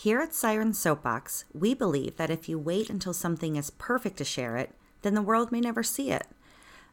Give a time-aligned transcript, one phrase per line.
[0.00, 4.24] Here at Siren Soapbox, we believe that if you wait until something is perfect to
[4.24, 6.26] share it, then the world may never see it.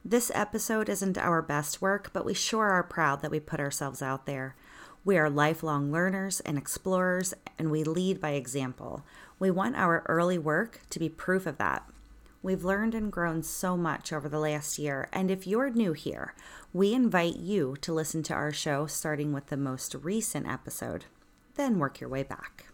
[0.04, 4.02] This episode isn't our best work, but we sure are proud that we put ourselves
[4.02, 4.58] out there.
[5.06, 9.06] We are lifelong learners and explorers, and we lead by example.
[9.40, 11.90] We want our early work to be proof of that.
[12.44, 16.36] We've learned and grown so much over the last year, and if you're new here,
[16.74, 21.06] we invite you to listen to our show starting with the most recent episode,
[21.56, 22.66] then work your way back.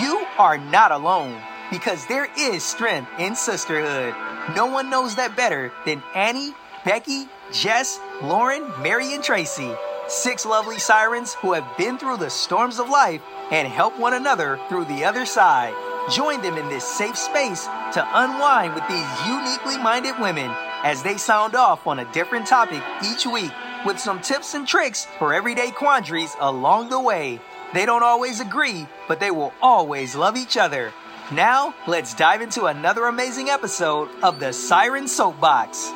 [0.00, 4.14] You are not alone because there is strength in sisterhood.
[4.54, 9.72] No one knows that better than Annie, Becky, Jess, Lauren, Mary, and Tracy.
[10.06, 14.58] Six lovely sirens who have been through the storms of life and help one another
[14.68, 15.74] through the other side.
[16.10, 20.50] Join them in this safe space to unwind with these uniquely minded women
[20.82, 23.50] as they sound off on a different topic each week
[23.86, 27.40] with some tips and tricks for everyday quandaries along the way.
[27.74, 30.92] They don't always agree, but they will always love each other.
[31.32, 35.90] Now, let's dive into another amazing episode of the Siren Soapbox.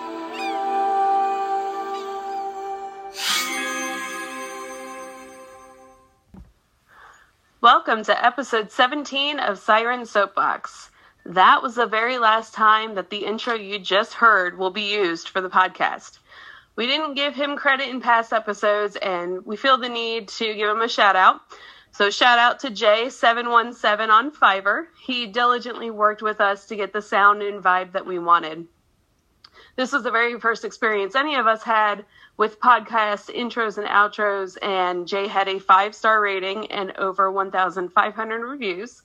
[7.61, 10.91] Welcome to episode 17 of Siren Soapbox.
[11.25, 15.29] That was the very last time that the intro you just heard will be used
[15.29, 16.19] for the podcast.
[16.79, 20.71] We didn't give him credit in past episodes, and we feel the need to give
[20.71, 21.41] him a shout out.
[21.91, 24.87] So, shout out to Jay717 on Fiverr.
[25.03, 28.69] He diligently worked with us to get the sound and vibe that we wanted.
[29.75, 32.05] This was the very first experience any of us had
[32.37, 38.49] with podcast intros and outros, and Jay had a five star rating and over 1,500
[38.49, 39.03] reviews.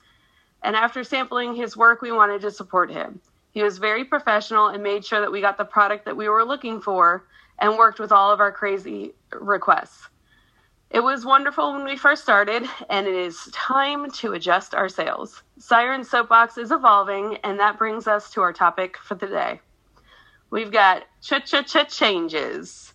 [0.62, 3.20] And after sampling his work, we wanted to support him.
[3.50, 6.46] He was very professional and made sure that we got the product that we were
[6.46, 7.24] looking for
[7.64, 10.10] and worked with all of our crazy requests.
[10.90, 15.42] It was wonderful when we first started, and it is time to adjust our sails.
[15.58, 19.62] Siren Soapbox is evolving, and that brings us to our topic for the day.
[20.50, 22.94] We've got cha cha cha changes.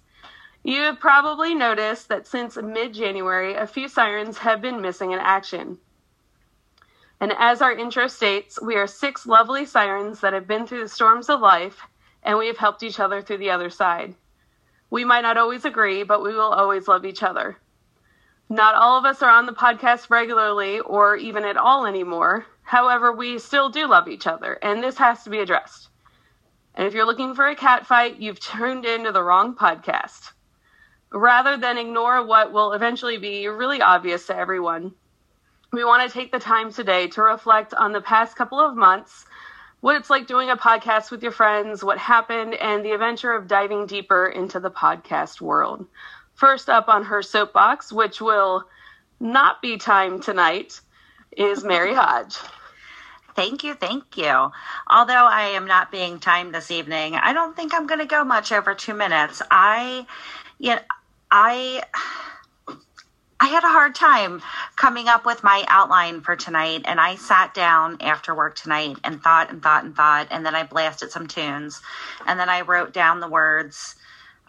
[0.62, 5.18] You have probably noticed that since mid January, a few sirens have been missing in
[5.18, 5.78] action.
[7.20, 10.88] And as our intro states, we are six lovely sirens that have been through the
[10.90, 11.80] storms of life,
[12.22, 14.14] and we have helped each other through the other side.
[14.90, 17.56] We might not always agree, but we will always love each other.
[18.48, 22.46] Not all of us are on the podcast regularly or even at all anymore.
[22.62, 25.88] However, we still do love each other, and this has to be addressed.
[26.74, 30.32] And if you're looking for a cat fight, you've tuned into the wrong podcast
[31.10, 34.92] rather than ignore what will eventually be really obvious to everyone.
[35.72, 39.26] We want to take the time today to reflect on the past couple of months,
[39.80, 43.46] what it's like doing a podcast with your friends, what happened, and the adventure of
[43.46, 45.86] diving deeper into the podcast world.
[46.34, 48.64] First up on her soapbox, which will
[49.20, 50.80] not be timed tonight,
[51.36, 52.36] is Mary Hodge.
[53.34, 54.50] Thank you, thank you.
[54.88, 58.24] Although I am not being timed this evening, I don't think I'm going to go
[58.24, 59.40] much over two minutes.
[59.48, 60.06] I,
[60.58, 60.80] you know,
[61.30, 61.82] I
[63.40, 64.42] I had a hard time
[64.74, 69.22] coming up with my outline for tonight, and I sat down after work tonight and
[69.22, 71.80] thought and thought and thought, and then I blasted some tunes,
[72.26, 73.94] and then I wrote down the words.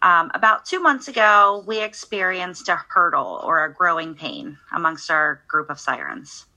[0.02, 5.44] Um, about two months ago, we experienced a hurdle or a growing pain amongst our
[5.48, 6.48] group of sirens.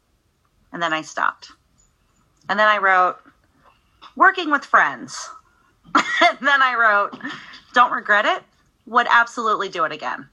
[0.72, 1.52] And then I stopped.
[2.48, 3.18] And then I wrote,
[4.16, 5.28] working with friends.
[5.94, 7.20] and then I wrote,
[7.74, 8.42] don't regret it
[8.86, 10.28] would absolutely do it again.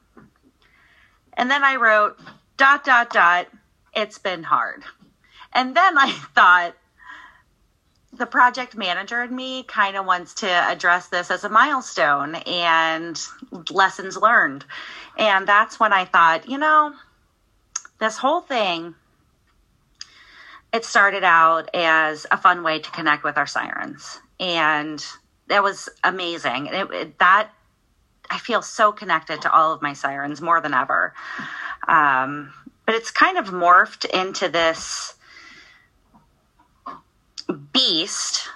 [1.39, 2.19] And then I wrote,
[2.57, 3.47] dot, dot, dot,
[3.95, 4.83] it's been hard.
[5.53, 6.75] And then I thought,
[8.11, 13.17] the project manager in me kind of wants to address this as a milestone and
[13.71, 14.65] lessons learned.
[15.17, 16.93] And that's when I thought, you know,
[17.99, 18.95] this whole thing,
[20.73, 24.19] it started out as a fun way to connect with our sirens.
[24.41, 25.05] And
[25.47, 26.65] that was amazing.
[26.65, 27.51] It, it, that
[28.29, 31.13] I feel so connected to all of my sirens more than ever.
[31.87, 32.53] Um,
[32.85, 35.15] but it's kind of morphed into this
[37.71, 38.47] beast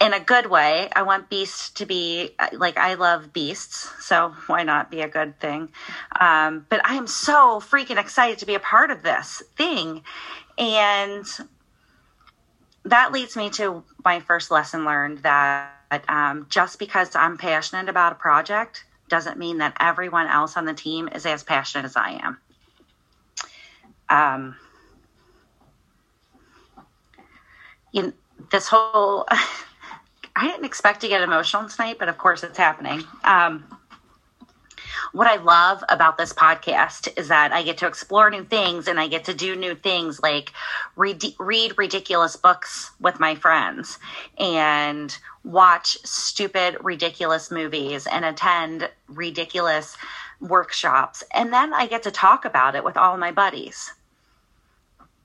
[0.00, 0.88] in a good way.
[0.94, 5.38] I want beasts to be like I love beasts, so why not be a good
[5.40, 5.70] thing?
[6.18, 10.02] Um, but I am so freaking excited to be a part of this thing,
[10.58, 11.24] and
[12.84, 15.72] that leads me to my first lesson learned that
[16.08, 20.74] um, just because I'm passionate about a project doesn't mean that everyone else on the
[20.74, 22.38] team is as passionate as I am.
[24.08, 24.56] Um,
[27.92, 28.12] you
[28.50, 29.26] this whole,
[30.36, 33.04] I didn't expect to get emotional tonight, but of course it's happening.
[33.22, 33.64] Um,
[35.14, 38.98] what I love about this podcast is that I get to explore new things and
[38.98, 40.52] I get to do new things like
[40.96, 44.00] read, read ridiculous books with my friends
[44.36, 49.96] and watch stupid, ridiculous movies and attend ridiculous
[50.40, 51.22] workshops.
[51.32, 53.92] And then I get to talk about it with all my buddies.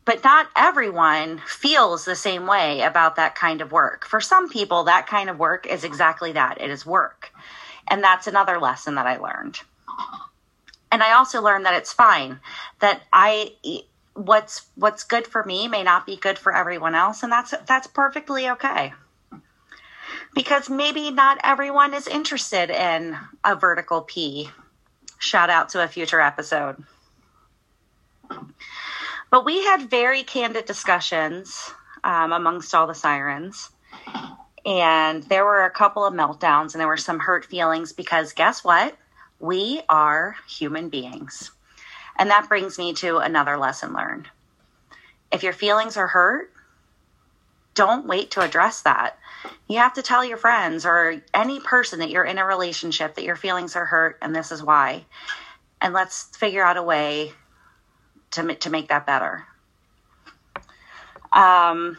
[0.05, 4.05] But not everyone feels the same way about that kind of work.
[4.05, 7.31] For some people, that kind of work is exactly that it is work.
[7.87, 9.61] And that's another lesson that I learned.
[10.91, 12.39] And I also learned that it's fine
[12.79, 13.53] that I
[14.13, 17.87] what's what's good for me may not be good for everyone else and that's that's
[17.87, 18.93] perfectly okay.
[20.33, 24.49] Because maybe not everyone is interested in a vertical P.
[25.17, 26.83] Shout out to a future episode.
[29.31, 31.71] But we had very candid discussions
[32.03, 33.71] um, amongst all the sirens
[34.65, 38.63] and there were a couple of meltdowns and there were some hurt feelings because guess
[38.63, 38.95] what?
[39.39, 41.51] We are human beings.
[42.17, 44.27] And that brings me to another lesson learned.
[45.31, 46.51] If your feelings are hurt,
[47.75, 49.17] don't wait to address that.
[49.67, 53.23] You have to tell your friends or any person that you're in a relationship that
[53.23, 55.05] your feelings are hurt and this is why.
[55.79, 57.31] And let's figure out a way
[58.31, 59.45] to, to make that better.
[61.31, 61.97] Um,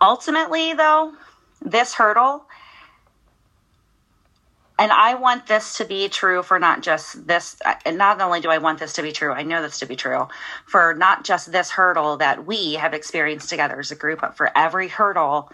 [0.00, 1.12] ultimately, though,
[1.62, 2.46] this hurdle,
[4.78, 8.40] and I want this to be true for not just this, uh, and not only
[8.40, 10.28] do I want this to be true, I know this to be true
[10.66, 14.50] for not just this hurdle that we have experienced together as a group, but for
[14.56, 15.50] every hurdle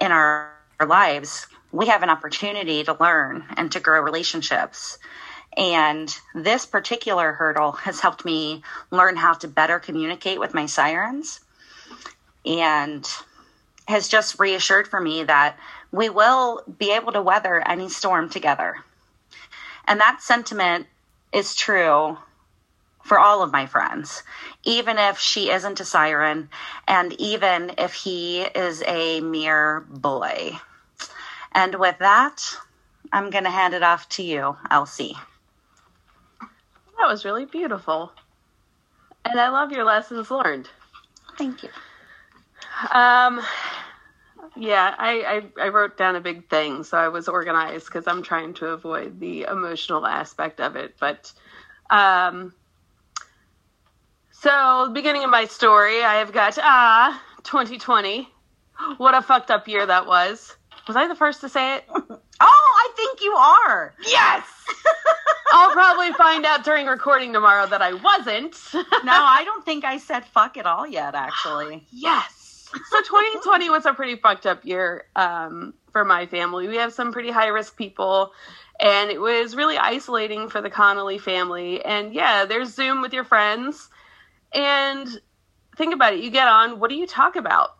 [0.00, 4.98] in our, our lives, we have an opportunity to learn and to grow relationships.
[5.56, 11.40] And this particular hurdle has helped me learn how to better communicate with my sirens
[12.44, 13.08] and
[13.86, 15.56] has just reassured for me that
[15.92, 18.78] we will be able to weather any storm together.
[19.86, 20.86] And that sentiment
[21.32, 22.16] is true
[23.04, 24.22] for all of my friends,
[24.64, 26.48] even if she isn't a siren,
[26.86, 30.58] and even if he is a mere boy.
[31.52, 32.56] And with that,
[33.12, 35.16] I'm going to hand it off to you, Elsie.
[36.40, 38.12] That was really beautiful.
[39.24, 40.68] And I love your lessons learned.
[41.36, 41.68] Thank you.
[42.92, 43.42] Um,
[44.56, 48.22] yeah, I, I, I wrote down a big thing, so I was organized because I'm
[48.22, 50.94] trying to avoid the emotional aspect of it.
[51.00, 51.32] But,
[51.90, 52.52] um,
[54.30, 58.28] so beginning of my story, I have got ah 2020.
[58.98, 60.56] What a fucked up year that was.
[60.86, 61.84] Was I the first to say it?
[61.94, 63.94] oh, I think you are.
[64.04, 64.44] Yes.
[65.52, 68.56] I'll probably find out during recording tomorrow that I wasn't.
[68.74, 71.86] no, I don't think I said fuck at all yet, actually.
[71.92, 72.41] yes
[72.90, 76.68] so 2020 was a pretty fucked up year um, for my family.
[76.68, 78.32] We have some pretty high risk people,
[78.80, 81.84] and it was really isolating for the Connolly family.
[81.84, 83.90] And yeah, there's Zoom with your friends,
[84.54, 85.08] and
[85.76, 86.20] think about it.
[86.20, 86.80] You get on.
[86.80, 87.76] What do you talk about?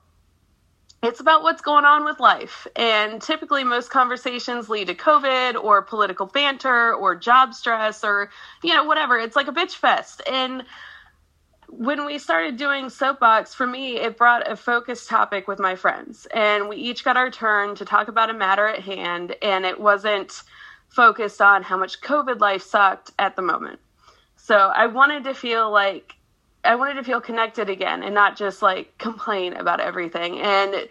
[1.03, 2.67] It's about what's going on with life.
[2.77, 8.31] And typically, most conversations lead to COVID or political banter or job stress or,
[8.63, 9.19] you know, whatever.
[9.19, 10.23] It's like a bitch fest.
[10.31, 10.63] And
[11.73, 16.27] when we started doing soapbox for me it brought a focused topic with my friends
[16.35, 19.81] and we each got our turn to talk about a matter at hand and it
[19.81, 20.43] wasn't
[20.91, 23.81] focused on how much covid life sucked at the moment.
[24.37, 26.13] So i wanted to feel like
[26.63, 30.41] i wanted to feel connected again and not just like complain about everything.
[30.41, 30.89] And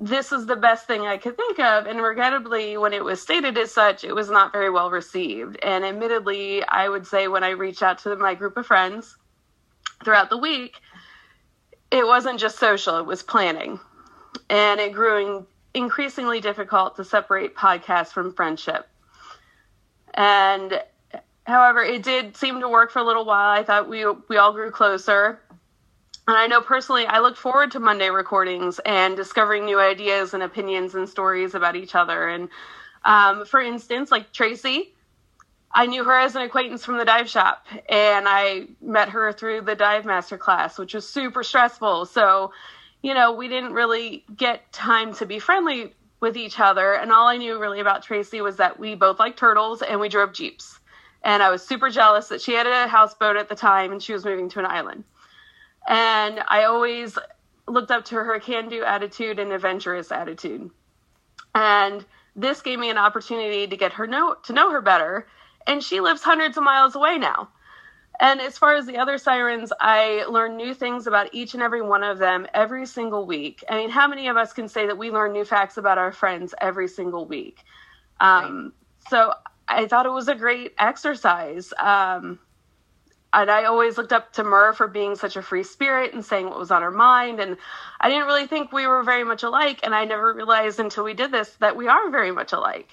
[0.00, 3.56] this is the best thing i could think of and regrettably when it was stated
[3.56, 5.56] as such it was not very well received.
[5.62, 9.16] And admittedly i would say when i reached out to my group of friends
[10.04, 10.80] throughout the week,
[11.90, 13.80] it wasn't just social, it was planning.
[14.50, 18.88] And it grew increasingly difficult to separate podcast from friendship.
[20.14, 20.82] And
[21.46, 23.50] however, it did seem to work for a little while.
[23.50, 25.40] I thought we we all grew closer.
[26.26, 30.42] And I know personally, I look forward to Monday recordings and discovering new ideas and
[30.42, 32.28] opinions and stories about each other.
[32.28, 32.50] And
[33.04, 34.92] um, for instance, like Tracy,
[35.72, 39.62] I knew her as an acquaintance from the dive shop, and I met her through
[39.62, 42.06] the dive master class, which was super stressful.
[42.06, 42.52] So,
[43.02, 46.94] you know, we didn't really get time to be friendly with each other.
[46.94, 50.08] And all I knew really about Tracy was that we both liked turtles and we
[50.08, 50.80] drove Jeeps.
[51.22, 54.12] And I was super jealous that she had a houseboat at the time and she
[54.12, 55.04] was moving to an island.
[55.86, 57.18] And I always
[57.66, 60.70] looked up to her can do attitude and adventurous attitude.
[61.54, 65.26] And this gave me an opportunity to get her know to know her better
[65.68, 67.50] and she lives hundreds of miles away now.
[68.20, 71.82] And as far as the other sirens, I learn new things about each and every
[71.82, 73.62] one of them every single week.
[73.68, 76.10] I mean, how many of us can say that we learn new facts about our
[76.10, 77.62] friends every single week?
[78.20, 78.72] Um,
[79.08, 79.34] so
[79.68, 81.72] I thought it was a great exercise.
[81.78, 82.40] Um,
[83.32, 86.46] and I always looked up to Mur for being such a free spirit and saying
[86.46, 87.38] what was on her mind.
[87.38, 87.56] And
[88.00, 89.80] I didn't really think we were very much alike.
[89.84, 92.92] And I never realized until we did this that we are very much alike.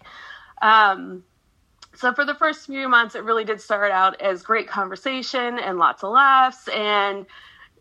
[0.62, 1.24] Um,
[1.96, 5.78] so for the first few months, it really did start out as great conversation and
[5.78, 7.26] lots of laughs and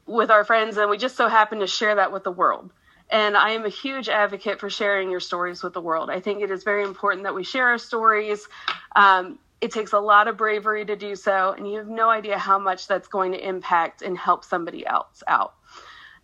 [0.07, 0.77] with our friends.
[0.77, 2.73] And we just so happened to share that with the world.
[3.11, 6.11] And I am a huge advocate for sharing your stories with the world.
[6.11, 8.49] I think it is very important that we share our stories.
[8.97, 12.39] Um, it takes a lot of bravery to do so, and you have no idea
[12.39, 15.55] how much that's going to impact and help somebody else out.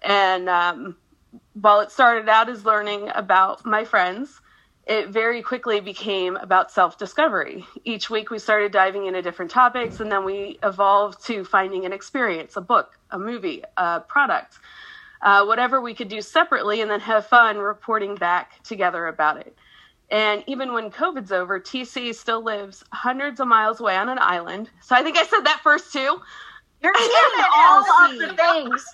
[0.03, 0.97] And um,
[1.55, 4.41] while it started out as learning about my friends,
[4.91, 7.67] it very quickly became about self discovery.
[7.85, 11.95] Each week we started diving into different topics, and then we evolved to finding an
[11.95, 14.59] experience, a book, a movie, a product
[15.23, 19.57] uh, whatever we could do separately, and then have fun reporting back together about it.
[20.11, 24.71] And even when COVID's over, TC still lives hundreds of miles away on an island.
[24.83, 26.21] So I think I said that first too.
[26.83, 28.85] You're saying all of the things.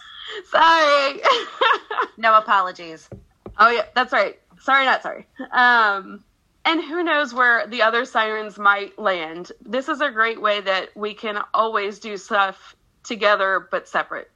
[0.50, 1.20] Sorry.
[2.18, 3.08] no apologies.
[3.58, 4.38] Oh yeah, that's right.
[4.66, 5.28] Sorry, not sorry.
[5.52, 6.24] Um,
[6.64, 9.52] and who knows where the other sirens might land.
[9.64, 14.28] This is a great way that we can always do stuff together but separate.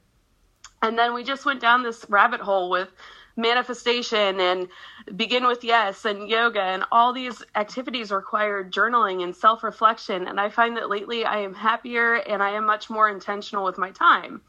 [0.81, 2.87] And then we just went down this rabbit hole with
[3.35, 4.69] manifestation and
[5.17, 10.49] begin with yes and yoga and all these activities require journaling and self-reflection and i
[10.49, 14.41] find that lately i am happier and i am much more intentional with my time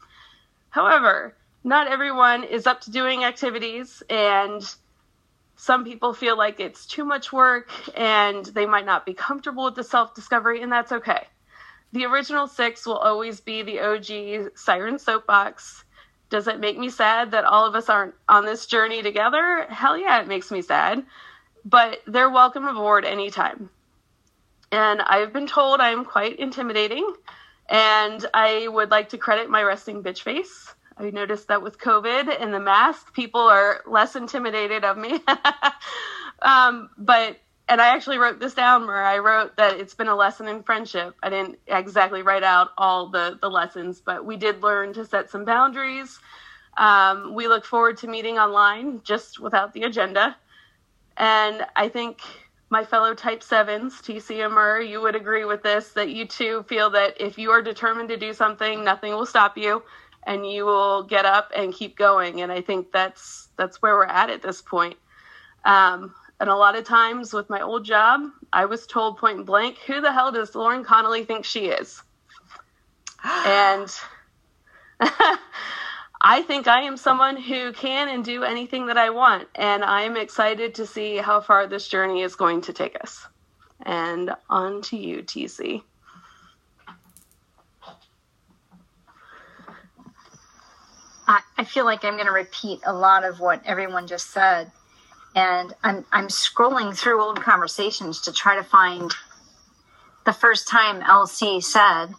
[0.69, 4.75] however not everyone is up to doing activities and
[5.55, 9.75] some people feel like it's too much work and they might not be comfortable with
[9.75, 11.27] the self-discovery and that's okay
[11.91, 14.05] the original six will always be the og
[14.55, 15.83] siren soapbox
[16.33, 19.67] does it make me sad that all of us aren't on this journey together?
[19.69, 21.05] Hell yeah, it makes me sad.
[21.63, 23.69] But they're welcome aboard anytime.
[24.71, 27.07] And I've been told I'm quite intimidating,
[27.69, 30.73] and I would like to credit my resting bitch face.
[30.97, 35.19] I noticed that with COVID and the mask, people are less intimidated of me.
[36.41, 40.15] um, but and I actually wrote this down where I wrote that it's been a
[40.15, 41.15] lesson in friendship.
[41.23, 45.29] I didn't exactly write out all the, the lessons, but we did learn to set
[45.29, 46.19] some boundaries.
[46.77, 50.35] Um, we look forward to meeting online just without the agenda.
[51.15, 52.21] And I think
[52.69, 56.63] my fellow type sevens, TC and Mur, you would agree with this that you too
[56.67, 59.83] feel that if you are determined to do something, nothing will stop you
[60.25, 62.41] and you will get up and keep going.
[62.41, 64.97] And I think that's that's where we're at at this point.
[65.65, 69.77] Um, and a lot of times with my old job, I was told point blank,
[69.87, 72.01] who the hell does Lauren Connolly think she is?
[73.23, 73.93] and
[76.25, 79.47] I think I am someone who can and do anything that I want.
[79.55, 83.27] And I'm excited to see how far this journey is going to take us.
[83.81, 85.83] And on to you, TC.
[91.27, 94.71] I, I feel like I'm going to repeat a lot of what everyone just said
[95.35, 99.11] and I'm I'm scrolling through old conversations to try to find
[100.25, 102.13] the first time LC said,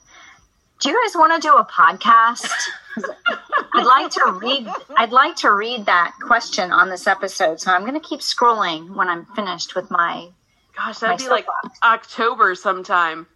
[0.80, 2.50] "Do you guys want to do a podcast?"
[3.75, 7.82] I'd like to read I'd like to read that question on this episode, so I'm
[7.82, 10.28] going to keep scrolling when I'm finished with my
[10.76, 11.78] Gosh, that'd be like box.
[11.82, 13.26] October sometime.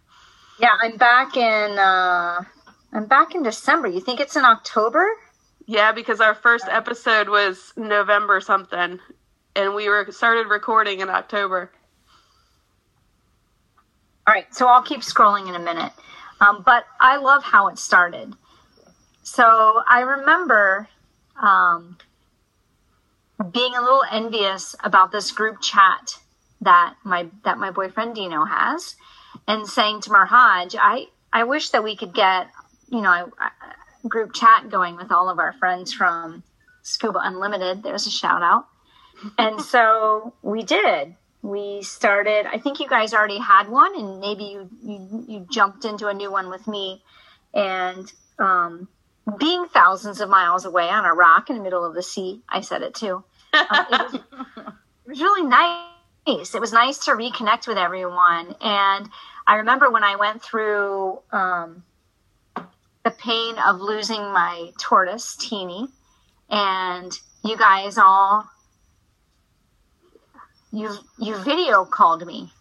[0.59, 2.43] Yeah, I'm back in uh
[2.91, 3.87] I'm back in December.
[3.87, 5.07] You think it's in October?
[5.69, 8.99] Yeah, because our first episode was November something
[9.55, 11.69] and we were started recording in October.
[14.25, 15.91] All right, so I'll keep scrolling in a minute.
[16.41, 18.33] Um, but I love how it started.
[19.21, 20.89] So I remember
[21.39, 21.99] um,
[23.51, 26.17] being a little envious about this group chat
[26.61, 28.95] that my that my boyfriend Dino has,
[29.47, 32.47] and saying to Marhaj, I I wish that we could get
[32.89, 33.51] you know a
[34.07, 36.43] group chat going with all of our friends from
[36.83, 37.83] Scuba Unlimited.
[37.83, 38.67] There's a shout out
[39.37, 41.15] and so we did.
[41.41, 42.45] We started.
[42.45, 46.13] I think you guys already had one, and maybe you you, you jumped into a
[46.13, 47.01] new one with me.
[47.53, 48.87] And um,
[49.37, 52.61] being thousands of miles away on a rock in the middle of the sea, I
[52.61, 53.23] said it too.
[53.53, 54.13] Um, it, was,
[54.57, 56.53] it was really nice.
[56.53, 58.55] It was nice to reconnect with everyone.
[58.61, 59.09] And
[59.47, 61.83] I remember when I went through um,
[63.03, 65.87] the pain of losing my tortoise, Teeny,
[66.49, 67.11] and
[67.43, 68.45] you guys all
[70.71, 72.51] you you video called me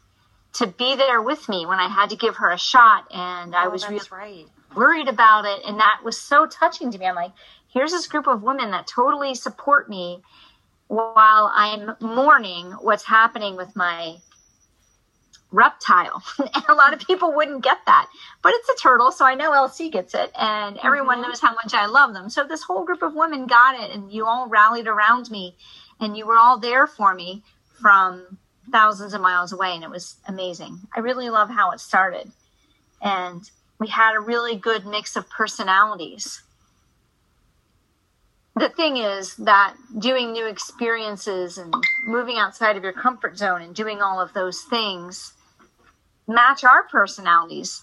[0.54, 3.58] to be there with me when I had to give her a shot, and oh,
[3.58, 4.46] I was really right.
[4.74, 7.06] worried about it, and that was so touching to me.
[7.06, 7.32] I'm like,
[7.72, 10.22] here's this group of women that totally support me
[10.86, 14.16] while I'm mourning what's happening with my
[15.50, 16.22] reptile.
[16.38, 18.08] and a lot of people wouldn't get that,
[18.42, 19.12] but it's a turtle.
[19.12, 21.28] So I know LC gets it and everyone mm-hmm.
[21.28, 22.30] knows how much I love them.
[22.30, 25.56] So this whole group of women got it and you all rallied around me
[26.00, 27.42] and you were all there for me
[27.80, 28.38] from
[28.70, 29.74] thousands of miles away.
[29.74, 30.80] And it was amazing.
[30.94, 32.30] I really love how it started.
[33.00, 36.42] And we had a really good mix of personalities.
[38.56, 41.72] The thing is that doing new experiences and
[42.06, 45.32] moving outside of your comfort zone and doing all of those things
[46.28, 47.82] match our personalities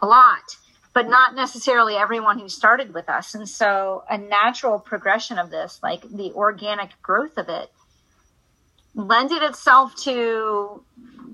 [0.00, 0.56] a lot,
[0.94, 3.34] but not necessarily everyone who started with us.
[3.34, 7.72] And so a natural progression of this, like the organic growth of it,
[8.94, 10.84] lended itself to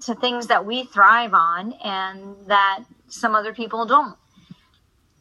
[0.03, 4.17] to things that we thrive on and that some other people don't.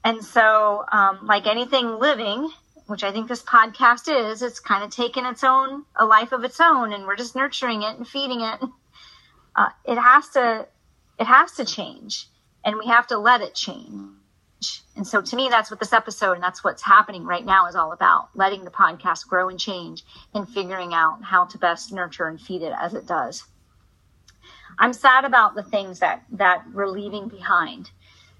[0.03, 2.49] And so, um, like anything living,
[2.87, 6.43] which I think this podcast is, it's kind of taken its own a life of
[6.43, 8.59] its own, and we're just nurturing it and feeding it.
[9.55, 10.67] Uh, it has to
[11.19, 12.27] it has to change,
[12.65, 14.11] and we have to let it change.
[14.95, 17.75] And so, to me, that's what this episode and that's what's happening right now is
[17.75, 20.03] all about: letting the podcast grow and change,
[20.33, 23.43] and figuring out how to best nurture and feed it as it does.
[24.79, 27.91] I'm sad about the things that that we're leaving behind.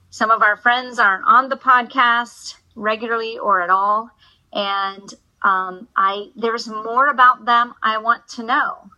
[0.10, 4.10] Some of our friends aren't on the podcast regularly or at all,
[4.52, 5.14] and
[5.44, 8.90] um, I there's more about them I want to know.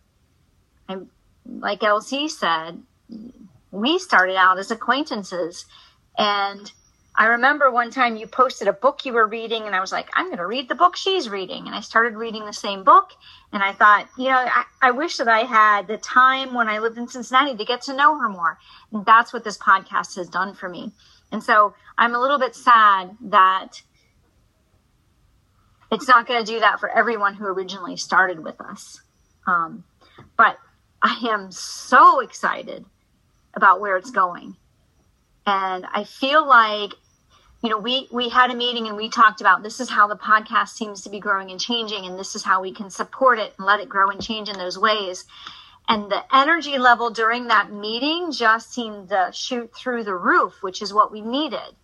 [0.88, 1.10] I'm
[1.46, 2.82] like LC said,
[3.76, 5.66] we started out as acquaintances,
[6.18, 6.72] and
[7.18, 10.10] I remember one time you posted a book you were reading, and I was like,
[10.14, 11.66] I'm going to read the book she's reading.
[11.66, 13.12] And I started reading the same book.
[13.52, 16.78] And I thought, you know, I, I, wish that I had the time when I
[16.78, 18.58] lived in Cincinnati to get to know her more.
[18.92, 20.92] And that's what this podcast has done for me.
[21.32, 23.80] And so I'm a little bit sad that
[25.90, 29.00] it's not going to do that for everyone who originally started with us.
[29.46, 29.84] Um,
[30.36, 30.58] but
[31.02, 32.84] I am so excited
[33.56, 34.56] about where it's going.
[35.46, 36.92] And I feel like
[37.62, 40.16] you know, we we had a meeting and we talked about this is how the
[40.16, 43.54] podcast seems to be growing and changing, and this is how we can support it
[43.58, 45.24] and let it grow and change in those ways.
[45.88, 50.82] And the energy level during that meeting just seemed to shoot through the roof, which
[50.82, 51.74] is what we needed.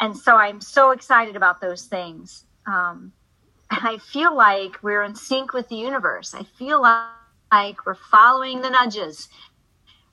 [0.00, 2.44] And so I'm so excited about those things.
[2.66, 3.12] Um,
[3.70, 6.34] and I feel like we're in sync with the universe.
[6.34, 9.28] I feel like we're following the nudges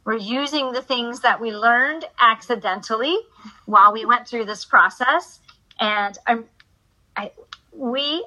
[0.06, 3.18] we're using the things that we learned accidentally
[3.66, 5.40] while we went through this process.
[5.80, 6.46] And I'm,
[7.18, 7.32] I,
[7.74, 8.24] we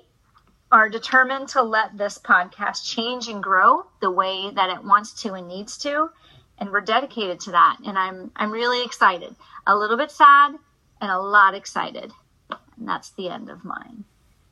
[0.70, 5.34] are determined to let this podcast change and grow the way that it wants to
[5.34, 6.10] and needs to.
[6.58, 7.78] And we're dedicated to that.
[7.86, 10.56] And I'm, I'm really excited, a little bit sad
[11.00, 12.10] and a lot excited.
[12.50, 14.04] And that's the end of mine.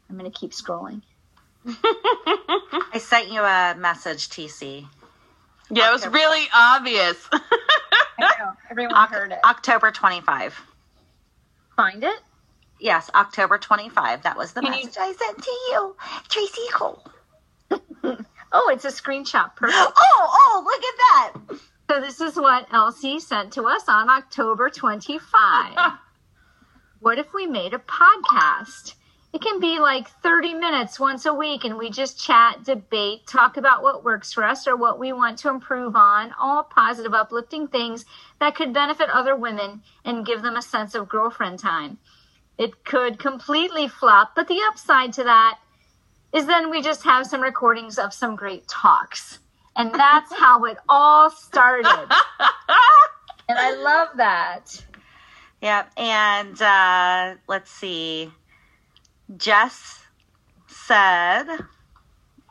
[0.09, 1.03] I'm going to keep scrolling.
[1.67, 4.87] I sent you a message, TC.
[5.70, 7.16] Yeah, it was really obvious.
[8.18, 8.52] Know.
[8.70, 9.38] Everyone Oc- heard it.
[9.44, 10.59] October 25.
[11.76, 12.18] Find it?
[12.81, 14.22] Yes, October 25.
[14.22, 15.96] That was the Can you- message I sent to you.
[16.29, 17.02] Tracy Cole.
[18.52, 19.55] Oh, it's a screenshot.
[19.57, 19.76] Perfect.
[19.98, 20.96] Oh, oh, look at
[21.50, 21.59] that.
[21.90, 25.76] So this is what Elsie sent to us on October 25.
[27.00, 28.94] what if we made a podcast?
[29.37, 33.59] It can be like 30 minutes once a week and we just chat, debate, talk
[33.59, 37.68] about what works for us or what we want to improve on, all positive, uplifting
[37.68, 38.07] things
[38.40, 41.99] that could benefit other women and give them a sense of girlfriend time.
[42.57, 45.59] It could completely flop, but the upside to that
[46.33, 49.40] is then we just have some recordings of some great talks.
[49.77, 52.09] And that's how it all started.
[53.49, 54.85] And I love that.
[55.61, 55.92] Yep.
[55.99, 58.33] And uh, let's see.
[59.37, 60.01] Jess
[60.69, 61.59] said, oh,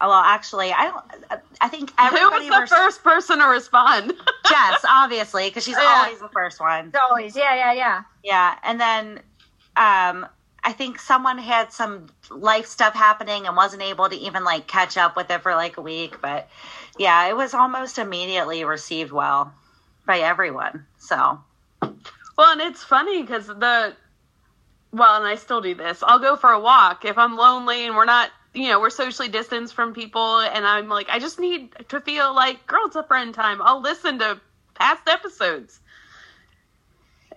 [0.01, 4.13] well, actually, I don't, I think Who everybody was the res- first person to respond?
[4.49, 6.03] Jess, obviously, because she's Yeah.
[6.03, 6.91] always the first one.
[7.09, 8.03] Always, yeah, yeah, yeah.
[8.23, 9.17] Yeah, and then
[9.77, 10.27] um,
[10.63, 14.97] I think someone had some life stuff happening and wasn't able to even like catch
[14.97, 16.21] up with it for like a week.
[16.21, 16.49] But
[16.97, 19.53] yeah, it was almost immediately received well
[20.07, 20.85] by everyone.
[20.97, 21.39] So
[22.37, 23.95] Well, and it's funny because the
[24.95, 26.01] well, and I still do this.
[26.03, 29.27] I'll go for a walk if I'm lonely and we're not, you know, we're socially
[29.27, 33.03] distanced from people, and I'm like, I just need to feel like, girl, it's a
[33.03, 33.61] friend time.
[33.61, 34.39] I'll listen to
[34.75, 35.79] past episodes.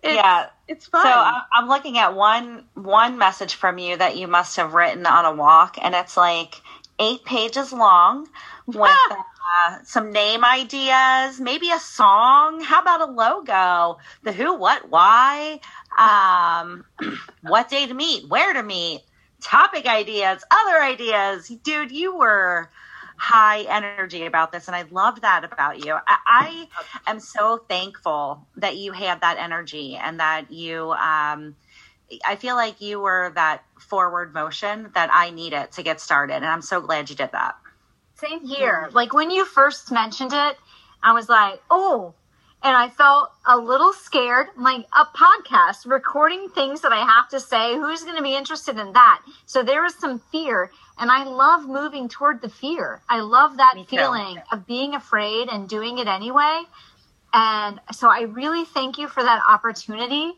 [0.03, 0.47] It's, Yeah.
[0.69, 1.03] it's fun.
[1.03, 5.07] So I- I'm looking at one one message from you that you must have written
[5.07, 6.63] on a walk, and it's like
[7.01, 8.29] eight pages long
[8.67, 12.61] with uh, some name ideas, maybe a song.
[12.61, 13.99] How about a logo?
[14.23, 15.61] The who, what, why,
[15.97, 16.85] um,
[17.43, 19.03] what day to meet, where to meet,
[19.43, 21.49] topic ideas, other ideas.
[21.49, 22.71] Dude, you were
[23.17, 25.95] high energy about this, and I love that about you.
[25.95, 26.69] I,
[27.07, 30.93] I am so thankful that you had that energy and that you.
[30.93, 31.57] Um,
[32.27, 36.47] I feel like you were that forward motion that I needed to get started, and
[36.47, 37.57] I'm so glad you did that.
[38.15, 38.89] Same here.
[38.93, 40.57] Like when you first mentioned it,
[41.03, 42.15] I was like, oh,
[42.63, 44.49] and I felt a little scared.
[44.57, 48.79] Like a podcast, recording things that I have to say, who's going to be interested
[48.79, 49.23] in that?
[49.47, 53.01] So there was some fear, and I love moving toward the fear.
[53.09, 56.63] I love that feeling of being afraid and doing it anyway.
[57.33, 60.33] And so I really thank you for that opportunity.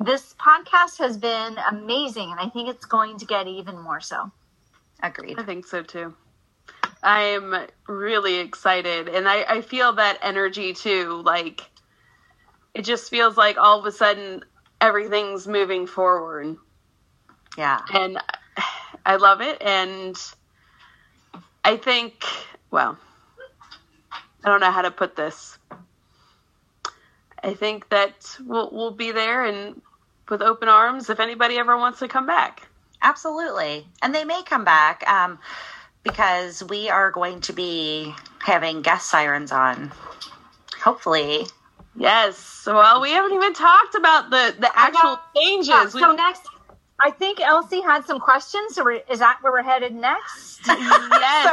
[0.00, 4.30] This podcast has been amazing, and I think it's going to get even more so.
[5.02, 5.38] Agreed.
[5.38, 6.14] I think so too.
[7.04, 7.54] I'm
[7.86, 11.22] really excited, and I, I feel that energy too.
[11.24, 11.62] Like,
[12.74, 14.42] it just feels like all of a sudden
[14.80, 16.56] everything's moving forward.
[17.56, 17.80] Yeah.
[17.92, 18.18] And
[19.06, 19.62] I love it.
[19.62, 20.20] And
[21.64, 22.24] I think,
[22.70, 22.98] well,
[24.44, 25.58] I don't know how to put this.
[27.42, 29.80] I think that we'll, we'll be there and
[30.28, 32.66] with open arms if anybody ever wants to come back.
[33.02, 33.86] Absolutely.
[34.02, 35.06] And they may come back.
[35.08, 35.38] Um,
[36.04, 39.90] because we are going to be having guest sirens on.
[40.80, 41.46] Hopefully.
[41.96, 42.64] Yes.
[42.66, 45.68] Well, we haven't even talked about the the actual changes.
[45.68, 46.42] Yeah, so we, next,
[47.00, 48.74] I think Elsie had some questions.
[48.74, 50.60] So is that where we're headed next?
[50.66, 50.78] yes,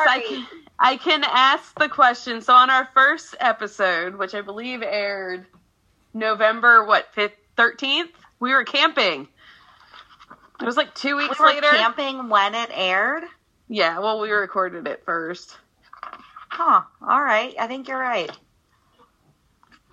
[0.07, 0.47] I can,
[0.79, 2.41] I can ask the question.
[2.41, 5.45] So on our first episode, which I believe aired
[6.13, 9.27] November what fifth thirteenth, we were camping.
[10.59, 11.67] It was like two weeks we later.
[11.69, 13.23] Camping when it aired.
[13.71, 15.57] Yeah, well, we recorded it first.
[16.01, 16.81] Huh.
[17.07, 17.55] All right.
[17.57, 18.29] I think you're right.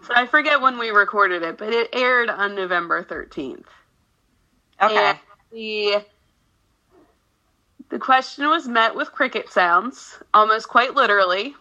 [0.03, 3.67] So I forget when we recorded it, but it aired on November 13th.
[4.83, 4.97] Okay.
[4.97, 5.19] And
[5.53, 6.05] the
[7.88, 11.55] the question was met with cricket sounds, almost quite literally,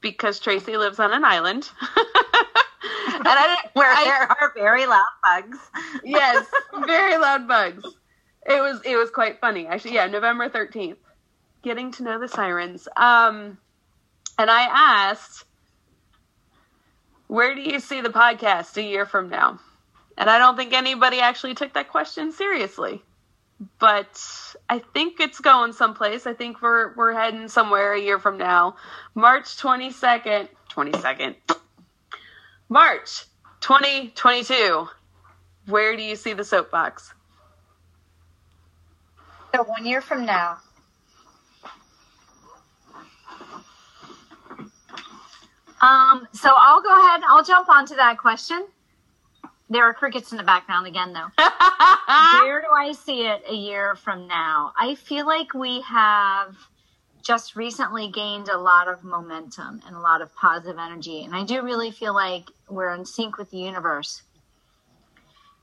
[0.00, 1.70] because Tracy lives on an island.
[1.96, 5.58] and I, where I, there are very loud bugs.
[6.02, 6.46] yes,
[6.84, 7.84] very loud bugs.
[8.44, 9.68] It was it was quite funny.
[9.68, 10.96] Actually, yeah, November 13th
[11.62, 12.88] getting to know the sirens.
[12.96, 13.58] Um,
[14.38, 14.62] and I
[15.10, 15.44] asked,
[17.26, 19.60] where do you see the podcast a year from now?
[20.16, 23.02] And I don't think anybody actually took that question seriously.
[23.78, 24.20] But
[24.68, 26.26] I think it's going someplace.
[26.26, 28.76] I think we're we're heading somewhere a year from now.
[29.14, 31.36] March 22nd, 22nd.
[32.70, 33.26] March
[33.60, 34.88] 2022.
[35.66, 37.12] Where do you see the soapbox?
[39.54, 40.58] So one year from now.
[45.80, 47.16] Um, so I'll go ahead.
[47.16, 48.66] and I'll jump onto that question.
[49.70, 51.28] There are crickets in the background again, though.
[52.42, 54.72] Where do I see it a year from now?
[54.78, 56.56] I feel like we have
[57.22, 61.22] just recently gained a lot of momentum and a lot of positive energy.
[61.22, 64.22] And I do really feel like we're in sync with the universe.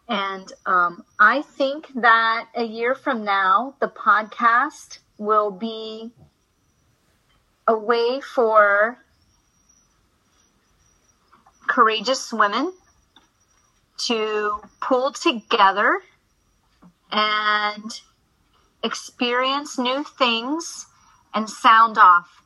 [0.08, 6.12] And um, I think that a year from now, the podcast will be
[7.68, 9.00] a way for
[11.68, 12.74] courageous women
[13.98, 16.00] to pull together
[17.12, 18.02] and
[18.84, 20.86] experience new things
[21.34, 22.44] and sound off.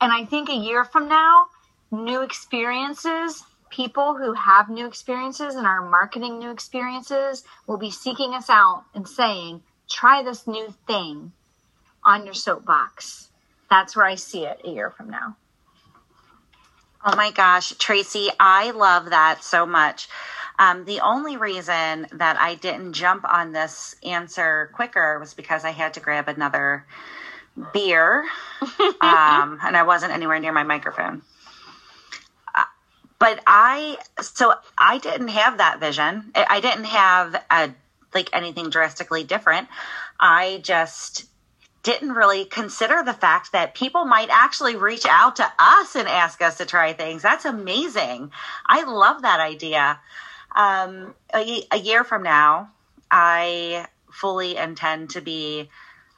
[0.00, 1.46] And I think a year from now,
[1.90, 8.34] new experiences, people who have new experiences and are marketing new experiences will be seeking
[8.34, 11.32] us out and saying, try this new thing
[12.04, 13.28] on your soapbox.
[13.70, 15.36] That's where I see it a year from now.
[17.04, 20.08] Oh my gosh, Tracy, I love that so much.
[20.58, 25.70] Um, the only reason that I didn't jump on this answer quicker was because I
[25.70, 26.84] had to grab another
[27.72, 28.24] beer
[29.00, 31.22] um, and I wasn't anywhere near my microphone.
[32.52, 32.64] Uh,
[33.20, 36.32] but I, so I didn't have that vision.
[36.34, 37.70] I didn't have a,
[38.12, 39.68] like anything drastically different.
[40.18, 41.26] I just
[41.88, 46.42] didn't really consider the fact that people might actually reach out to us and ask
[46.42, 47.22] us to try things.
[47.22, 48.30] That's amazing.
[48.66, 49.98] I love that idea.
[50.54, 52.70] Um, a, a year from now,
[53.10, 55.70] I fully intend to be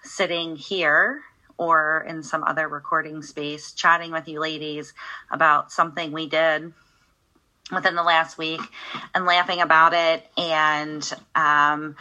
[0.02, 1.22] sitting here
[1.56, 4.92] or in some other recording space chatting with you ladies
[5.30, 6.72] about something we did
[7.70, 8.60] within the last week
[9.14, 10.26] and laughing about it.
[10.36, 11.94] And um,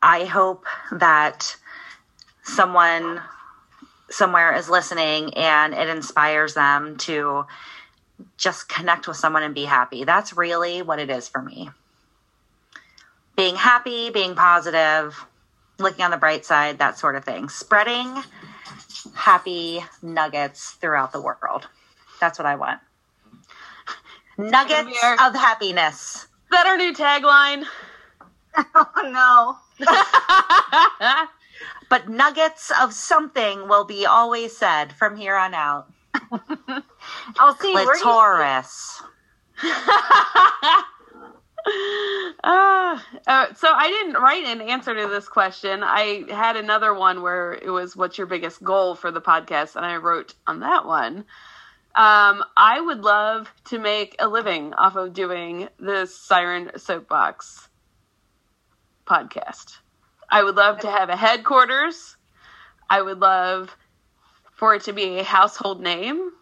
[0.00, 1.56] I hope that
[2.44, 3.20] someone
[4.10, 7.46] somewhere is listening and it inspires them to
[8.36, 10.04] just connect with someone and be happy.
[10.04, 11.70] That's really what it is for me.
[13.36, 15.26] Being happy, being positive,
[15.78, 17.48] looking on the bright side, that sort of thing.
[17.48, 18.22] Spreading
[19.14, 21.66] happy nuggets throughout the world.
[22.20, 22.80] That's what I want.
[24.38, 26.14] Nuggets of happiness.
[26.14, 27.64] Is that our new tagline?
[28.76, 29.84] Oh no.
[31.88, 35.90] But nuggets of something will be always said from here on out.
[37.38, 37.72] I'll see.
[37.72, 39.02] Do you, Clitoris.
[42.44, 45.82] Uh, uh, so I didn't write an answer to this question.
[45.82, 49.84] I had another one where it was, "What's your biggest goal for the podcast?" and
[49.84, 51.24] I wrote on that one.
[51.94, 57.68] Um, I would love to make a living off of doing this Siren Soapbox
[59.06, 59.78] podcast.
[60.34, 62.16] I would love to have a headquarters.
[62.90, 63.70] I would love
[64.56, 66.32] for it to be a household name.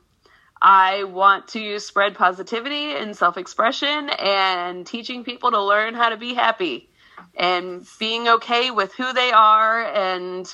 [0.63, 6.17] I want to spread positivity and self expression and teaching people to learn how to
[6.17, 6.89] be happy
[7.37, 10.53] and being okay with who they are and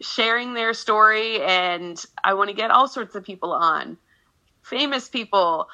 [0.00, 1.42] sharing their story.
[1.42, 3.98] And I want to get all sorts of people on
[4.62, 5.66] famous people,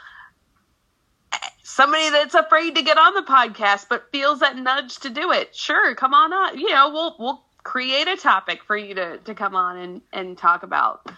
[1.67, 5.55] somebody that's afraid to get on the podcast but feels that nudge to do it.
[5.55, 6.59] Sure, come on on.
[6.59, 10.39] You know, we'll we'll create a topic for you to to come on and and
[10.39, 11.11] talk about.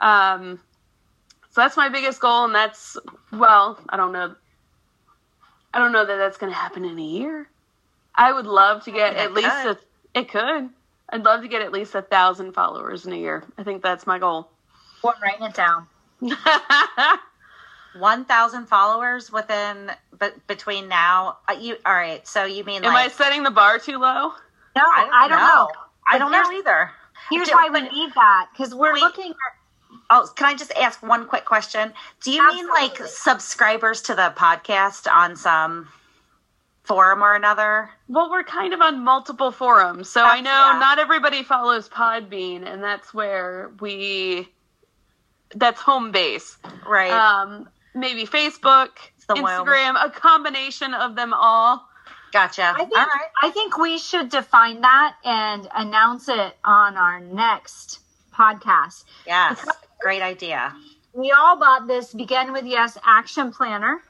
[0.00, 0.60] Um,
[1.50, 2.96] so that's my biggest goal, and that's
[3.32, 4.36] well, I don't know.
[5.74, 7.48] I don't know that that's going to happen in a year.
[8.14, 9.76] I would love to get It at least a.
[10.14, 10.70] It could.
[11.08, 13.44] I'd love to get at least a thousand followers in a year.
[13.58, 14.48] I think that's my goal.
[15.02, 15.86] Well, I'm writing it down.
[17.98, 21.38] 1,000 followers within, but between now.
[21.48, 22.26] Uh, you All right.
[22.26, 24.32] So you mean Am I setting the bar too low?
[24.76, 25.68] No, I don't, know.
[26.10, 26.90] I don't know either.
[27.30, 29.36] Here's Do- why we need that because we're We- looking at.
[30.10, 31.92] Oh, can I just ask one quick question?
[32.22, 35.88] Do you mean like subscribers to the podcast on some
[36.84, 37.90] forum or another?
[38.08, 40.78] Well, we're kind of on multiple forums, so I know yeah.
[40.78, 44.48] not everybody follows Podbean, and that's where we.
[45.54, 46.58] That's home base.
[46.86, 47.10] Right.
[47.10, 48.90] Um, maybe Facebook.
[49.28, 51.84] Instagram, a combination of them all.
[52.32, 52.62] gotcha.
[52.62, 53.28] I think, All right.
[53.42, 57.98] I think we should define that and announce it on our next
[58.32, 59.04] podcast.
[59.26, 59.66] Yes.
[60.00, 60.72] Great idea.
[61.12, 64.00] We all bought this Begin with Yes action planner.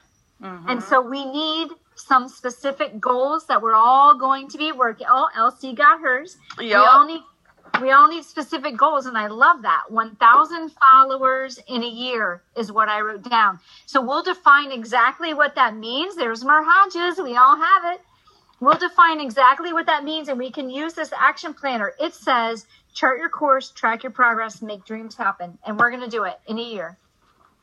[0.43, 0.65] Mhm.
[0.67, 5.07] And so we need some specific goals that we're all going to be working.
[5.09, 6.37] Oh, Elsie got hers.
[6.59, 7.23] We all need
[7.81, 9.83] we all need specific goals and i love that.
[9.89, 13.59] 1000 followers in a year is what i wrote down.
[13.85, 16.15] So we'll define exactly what that means.
[16.15, 17.21] There's more hodges.
[17.21, 18.01] We all have it.
[18.59, 21.93] We'll define exactly what that means and we can use this action planner.
[21.99, 26.09] It says chart your course track your progress make dreams happen and we're going to
[26.09, 26.97] do it in a year.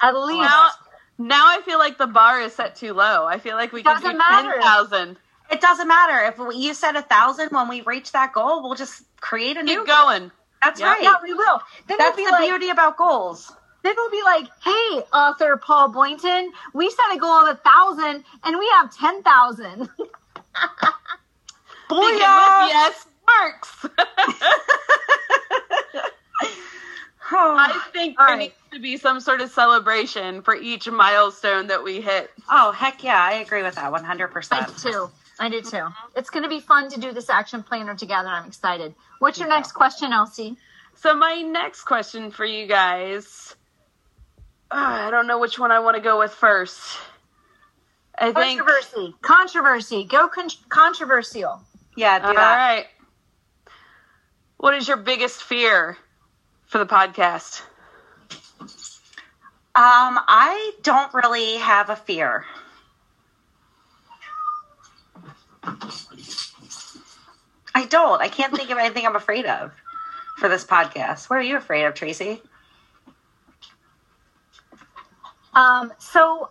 [0.01, 0.41] At least.
[0.41, 0.71] Now,
[1.17, 3.27] now i feel like the bar is set too low.
[3.27, 5.17] I feel like we can do 10000
[5.55, 7.51] it doesn't matter if you said a thousand.
[7.51, 9.79] When we reach that goal, we'll just create a new.
[9.79, 10.31] Keep going.
[10.63, 10.93] That's Yeah.
[10.93, 11.03] right.
[11.03, 11.61] yeah, we will.
[11.89, 13.53] Then That's we'll the be like, beauty about goals.
[13.83, 18.25] Then we'll be like, hey, author Paul Boynton, we set a goal of a thousand
[18.45, 19.89] and we have ten thousand.
[22.01, 22.69] Begin with Booyah!
[22.69, 23.87] yes works.
[27.57, 28.39] I think All there right.
[28.39, 32.31] needs to be some sort of celebration for each milestone that we hit.
[32.51, 34.69] oh heck yeah, I agree with that one hundred I percent.
[34.77, 35.11] do too.
[35.39, 35.87] I do too.
[36.17, 38.29] It's going to be fun to do this action planner together.
[38.29, 38.95] I'm excited.
[39.19, 39.57] What's your Yeah.
[39.57, 40.57] next question, Elsie?
[40.97, 43.57] So my next question for you guys,
[44.71, 46.81] uh, I don't know which one I want to go with first.
[48.17, 48.61] I think.
[48.61, 49.15] Controversy.
[49.23, 50.05] Controversy.
[50.05, 51.61] Go con- controversial.
[51.97, 52.57] Yeah, do that.
[52.57, 52.87] right.
[54.57, 55.97] What is your biggest fear
[56.67, 57.63] for the podcast?
[59.77, 62.45] Um, I don't really have a fear.
[67.75, 68.21] I don't.
[68.21, 69.73] I can't think of anything I'm afraid of
[70.39, 71.29] for this podcast.
[71.29, 72.41] What are you afraid of, Tracy?
[75.55, 76.51] Um, so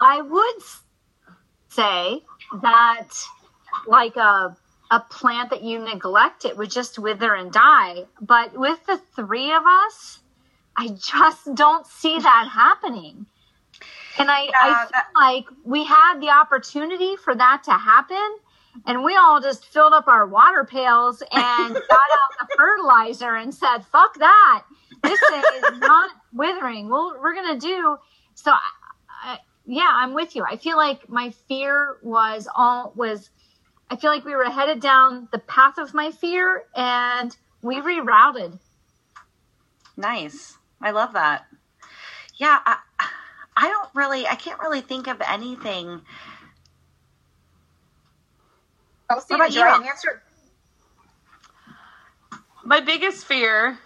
[0.00, 0.62] I would
[1.68, 2.22] say
[2.62, 3.08] that
[3.86, 4.56] like a
[4.90, 8.04] a plant that you neglect, it would just wither and die.
[8.20, 10.20] But with the three of us,
[10.76, 13.26] I just don't see that happening.
[14.18, 18.36] And I, I feel like we had the opportunity for that to happen.
[18.86, 23.54] And we all just filled up our water pails and got out the fertilizer and
[23.54, 24.64] said, fuck that.
[25.02, 26.88] This thing is not withering.
[26.88, 27.96] Well, we're going to do.
[28.34, 28.60] So, I,
[29.22, 30.44] I, yeah, I'm with you.
[30.44, 33.30] I feel like my fear was all, was,
[33.90, 38.58] I feel like we were headed down the path of my fear and we rerouted.
[39.96, 40.58] Nice.
[40.80, 41.46] I love that.
[42.36, 42.76] Yeah, I,
[43.56, 46.02] I don't really, I can't really think of anything.
[49.10, 49.80] Elsie, What about you write you?
[49.80, 50.22] an answer?
[52.64, 53.78] My biggest fear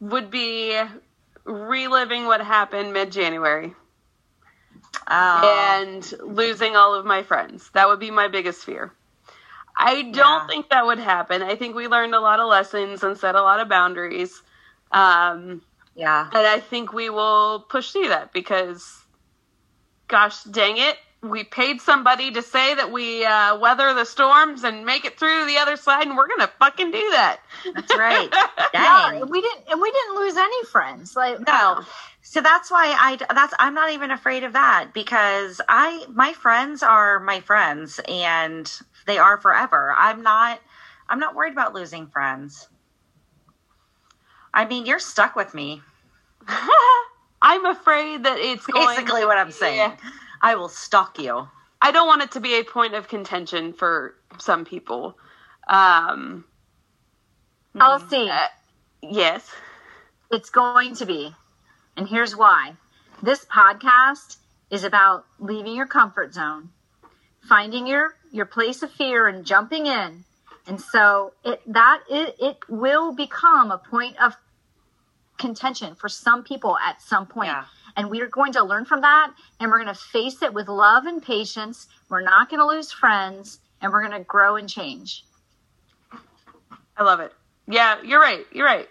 [0.00, 0.80] would be
[1.46, 3.74] reliving what happened mid January
[5.10, 7.70] Oh, and losing all of my friends.
[7.74, 8.92] That would be my biggest fear.
[9.78, 10.48] I don't Yeah.
[10.48, 11.42] think that would happen.
[11.42, 14.42] I think we learned a lot of lessons and set a lot of boundaries.
[14.92, 15.62] Um,
[15.98, 16.28] yeah.
[16.32, 19.04] and I think we will push through that because,
[20.06, 24.86] gosh dang it, we paid somebody to say that we uh, weather the storms and
[24.86, 27.38] make it through the other side, and we're gonna fucking do that.
[27.74, 28.32] That's right.
[28.74, 29.30] Yeah, Dang.
[29.30, 31.16] we didn't, and we didn't lose any friends.
[31.16, 31.80] Like No.
[32.20, 36.82] So that's why I that's I'm not even afraid of that because I my friends
[36.82, 38.70] are my friends and
[39.06, 39.94] they are forever.
[39.96, 40.60] I'm not
[41.08, 42.68] I'm not worried about losing friends.
[44.52, 45.82] I mean, you're stuck with me.
[47.42, 48.86] I'm afraid that it's going.
[48.88, 49.76] Basically what I'm saying.
[49.76, 49.96] Yeah.
[50.40, 51.48] I will stalk you.
[51.80, 55.16] I don't want it to be a point of contention for some people.
[55.68, 56.44] Um,
[57.78, 58.28] I'll see.
[58.28, 58.46] uh,
[59.02, 59.48] yes.
[60.30, 61.34] It's going to be.
[61.96, 62.74] And here's why.
[63.22, 64.36] This podcast
[64.70, 66.70] is about leaving your comfort zone,
[67.48, 70.24] finding your your place of fear and jumping in.
[70.66, 74.34] And so it that it, it will become a point of
[75.38, 77.48] contention for some people at some point.
[77.48, 77.64] Yeah.
[77.96, 80.68] And we are going to learn from that and we're going to face it with
[80.68, 81.86] love and patience.
[82.08, 85.24] We're not going to lose friends and we're going to grow and change.
[86.96, 87.32] I love it.
[87.66, 88.44] Yeah, you're right.
[88.52, 88.88] You're right.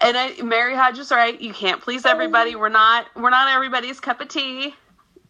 [0.00, 1.40] And I, Mary Hodge is right.
[1.40, 2.54] You can't please everybody.
[2.54, 2.58] Oh.
[2.58, 3.06] We're not.
[3.14, 4.74] We're not everybody's cup of tea.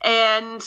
[0.00, 0.62] And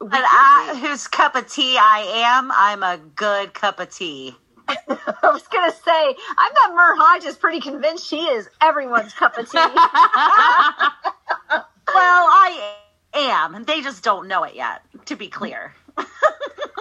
[0.00, 4.36] But I, whose cup of tea I am, I'm a good cup of tea.
[4.88, 9.36] I was gonna say, I bet Mer Hodge is pretty convinced she is everyone's cup
[9.38, 9.58] of tea.
[11.94, 12.74] Well, I
[13.14, 13.64] am.
[13.64, 15.72] They just don't know it yet, to be clear.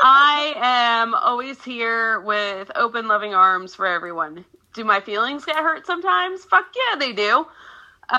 [0.03, 4.43] I am always here with open, loving arms for everyone.
[4.73, 6.43] Do my feelings get hurt sometimes?
[6.43, 7.47] Fuck yeah, they do.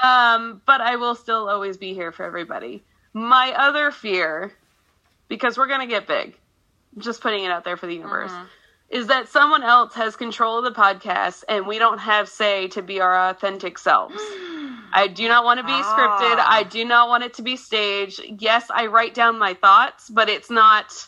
[0.02, 2.82] Um, but I will still always be here for everybody.
[3.12, 4.52] My other fear,
[5.28, 6.36] because we're gonna get big,
[6.96, 8.32] just putting it out there for the universe,
[8.90, 12.82] is that someone else has control of the podcast and we don't have say to
[12.82, 14.14] be our authentic selves.
[14.92, 16.38] I do not want to be scripted.
[16.38, 16.46] Ah.
[16.48, 18.20] I do not want it to be staged.
[18.38, 21.06] Yes, I write down my thoughts, but it's not.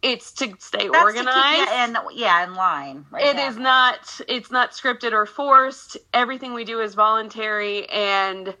[0.00, 1.70] It's to stay That's organized.
[1.70, 3.06] and keep you in, yeah, in line.
[3.18, 4.20] It is not.
[4.28, 5.96] It's not scripted or forced.
[6.12, 8.54] Everything we do is voluntary, and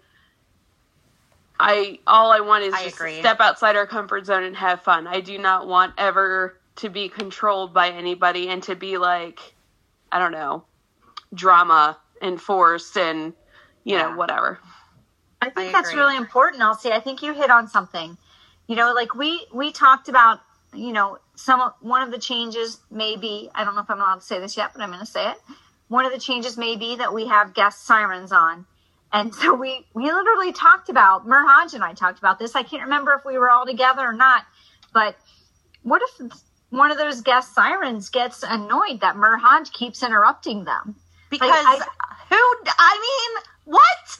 [1.58, 3.14] I all I want is I just agree.
[3.14, 5.06] to step outside our comfort zone and have fun.
[5.06, 9.40] I do not want ever to be controlled by anybody and to be like,
[10.12, 10.66] I don't know,
[11.34, 13.34] drama and forced and
[13.84, 14.02] you Yeah.
[14.02, 14.60] know whatever.
[15.40, 15.96] I think I that's agree.
[15.96, 16.92] really important, Elsie.
[16.92, 18.18] I think you hit on something.
[18.66, 20.40] You know, like we we talked about,
[20.74, 24.16] you know, some one of the changes may be I don't know if I'm allowed
[24.16, 25.38] to say this yet, but I'm going to say it.
[25.88, 28.66] One of the changes may be that we have guest sirens on.
[29.12, 32.56] And so we we literally talked about Merhaj and I talked about this.
[32.56, 34.44] I can't remember if we were all together or not,
[34.92, 35.16] but
[35.82, 36.32] what if
[36.72, 40.96] one of those guest sirens gets annoyed that Mer Hodge keeps interrupting them?
[41.32, 41.78] because I-
[42.28, 42.70] who?
[42.78, 44.18] I mean, what?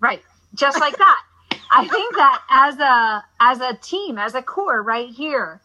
[0.00, 0.22] Right.
[0.54, 1.22] Just like that.
[1.70, 5.60] I think that as a as a team, as a core right here,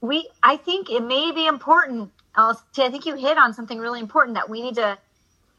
[0.00, 2.12] we I think it may be important.
[2.36, 4.98] Elsie, I think you hit on something really important that we need to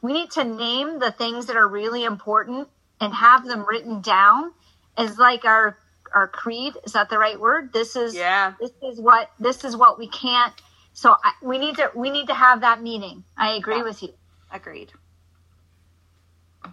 [0.01, 4.51] we need to name the things that are really important and have them written down
[4.97, 5.77] as like our
[6.13, 6.74] our creed.
[6.86, 7.74] Is that the right word?
[7.74, 8.54] This is Yeah.
[8.60, 10.54] this is what this is what we can't.
[10.93, 13.24] So I, we need to we need to have that meeting.
[13.38, 13.84] I agree Yeah.
[13.84, 14.13] with you
[14.52, 14.91] Agreed.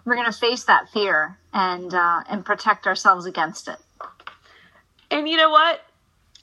[0.04, 3.76] we're going to face that fear and uh, and protect ourselves against it.
[5.10, 5.80] And you know what?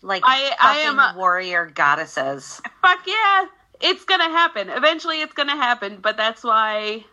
[0.01, 2.61] Like I- I am a- warrior goddesses.
[2.81, 3.45] Fuck yeah.
[3.81, 4.69] It's going to happen.
[4.69, 7.03] Eventually it's going to happen, but that's why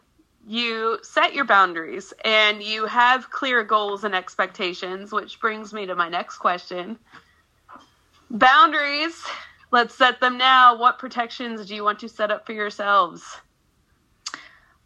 [0.47, 5.95] you set your boundaries and you have clear goals and expectations, which brings me to
[5.95, 6.99] my next question.
[8.31, 9.23] Boundaries.
[9.71, 10.77] Let's set them now.
[10.77, 13.23] What protections do you want to set up for yourselves?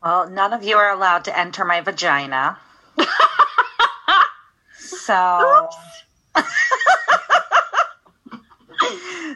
[0.03, 2.59] Well, none of you are allowed to enter my vagina.
[4.79, 5.69] so.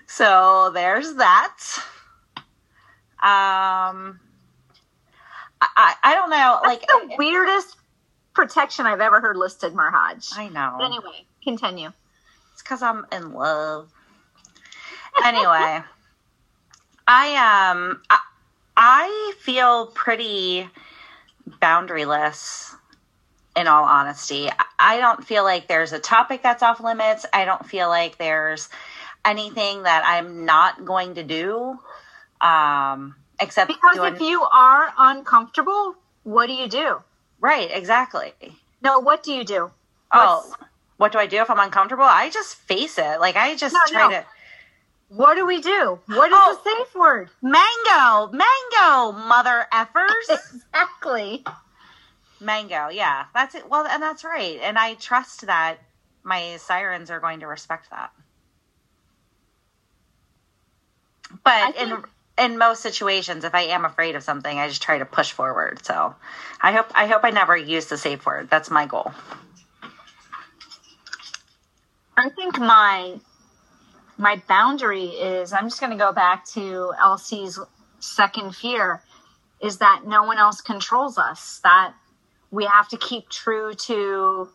[0.06, 1.56] so there's that.
[3.22, 4.20] Um,
[5.60, 6.58] I, I, don't know.
[6.62, 7.76] Like, That's the weirdest
[8.34, 10.36] protection I've ever heard listed, Marhaj.
[10.36, 10.76] I know.
[10.78, 11.92] But anyway, continue.
[12.52, 13.90] It's because I'm in love.
[15.24, 15.82] Anyway,
[17.08, 18.20] I um I,
[18.76, 20.68] I feel pretty
[21.48, 22.72] boundaryless.
[23.56, 24.48] In all honesty,
[24.78, 27.26] I don't feel like there's a topic that's off limits.
[27.32, 28.68] I don't feel like there's
[29.24, 31.78] anything that I'm not going to do.
[32.40, 37.02] Um, except Because doing, if you are uncomfortable, what do you do?
[37.40, 38.34] right, exactly.
[38.82, 39.70] No, what do you do?
[40.12, 40.62] Oh, What's-
[40.96, 42.04] what do I do if I'm uncomfortable?
[42.04, 43.20] I just face it.
[43.20, 44.10] Like I just No, try no.
[44.10, 44.26] to
[45.08, 45.98] What do we do?
[46.06, 46.60] What is Oh.
[46.62, 47.30] the safe word?
[47.42, 50.28] mango, mango, mother effers.
[50.28, 51.44] Exactly.
[52.40, 53.68] mango, yeah, that's it.
[53.68, 55.78] Well, and that's right, and I trust that
[56.22, 58.12] my sirens are going to respect that.
[61.44, 62.04] But in
[62.40, 65.84] in most situations, if I am afraid of something, I just try to push forward.
[65.84, 66.14] So,
[66.60, 68.48] I hope I hope I never use the safe word.
[68.50, 69.12] That's my goal.
[72.16, 73.20] I think my
[74.18, 77.58] my boundary is I'm just going to go back to Elsie's
[78.00, 79.02] second fear
[79.62, 81.60] is that no one else controls us.
[81.64, 81.94] That
[82.50, 84.48] we have to keep true to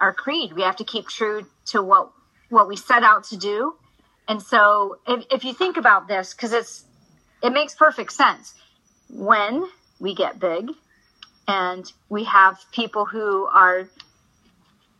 [0.00, 0.52] our creed.
[0.52, 2.10] We have to keep true to what
[2.48, 3.74] what we set out to do.
[4.28, 6.84] And so if, if you think about this, because it's
[7.42, 8.54] it makes perfect sense.
[9.08, 9.64] When
[9.98, 10.70] we get big
[11.46, 13.88] and we have people who are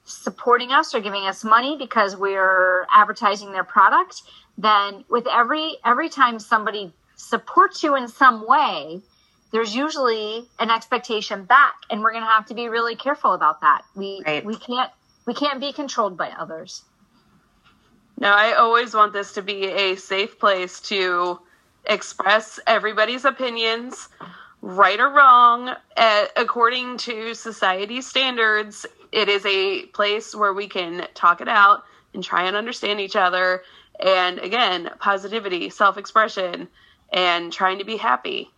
[0.04, 4.22] supporting us or giving us money because we're advertising their product
[4.56, 9.02] then with every every time somebody supports you in some way
[9.52, 13.60] there's usually an expectation back and we're going to have to be really careful about
[13.60, 14.42] that we Right.
[14.42, 14.90] we can't
[15.26, 16.82] we can't be controlled by others
[18.20, 21.38] No, I always want this to be a safe place to
[21.86, 24.08] express everybody's opinions,
[24.60, 28.84] right or wrong, uh, according to society standards.
[29.12, 33.14] It is a place where we can talk it out and try and understand each
[33.14, 33.62] other.
[34.00, 36.68] And again, positivity, self expression,
[37.12, 38.50] and trying to be happy.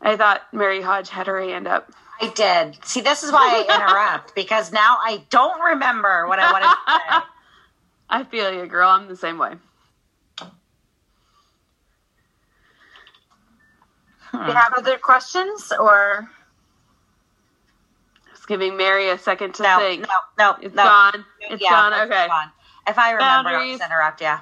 [0.00, 1.90] I thought Mary Hodge had her hand up.
[2.20, 2.84] I did.
[2.84, 7.22] See, this is why I interrupt because now I don't remember what I wanted to
[7.22, 7.30] say.
[8.14, 8.88] I feel you, girl.
[8.88, 9.54] I'm the same way.
[14.32, 16.28] do you have other questions or
[18.30, 20.02] Just giving Mary a second to No, think.
[20.02, 20.84] no, no, It's no.
[20.84, 21.24] gone.
[21.40, 21.92] It's Yeah, gone.
[22.06, 22.22] Okay.
[22.22, 22.50] move on.
[22.86, 23.78] If I remember, I'll Boundaries.
[23.78, 24.36] just interrupt you.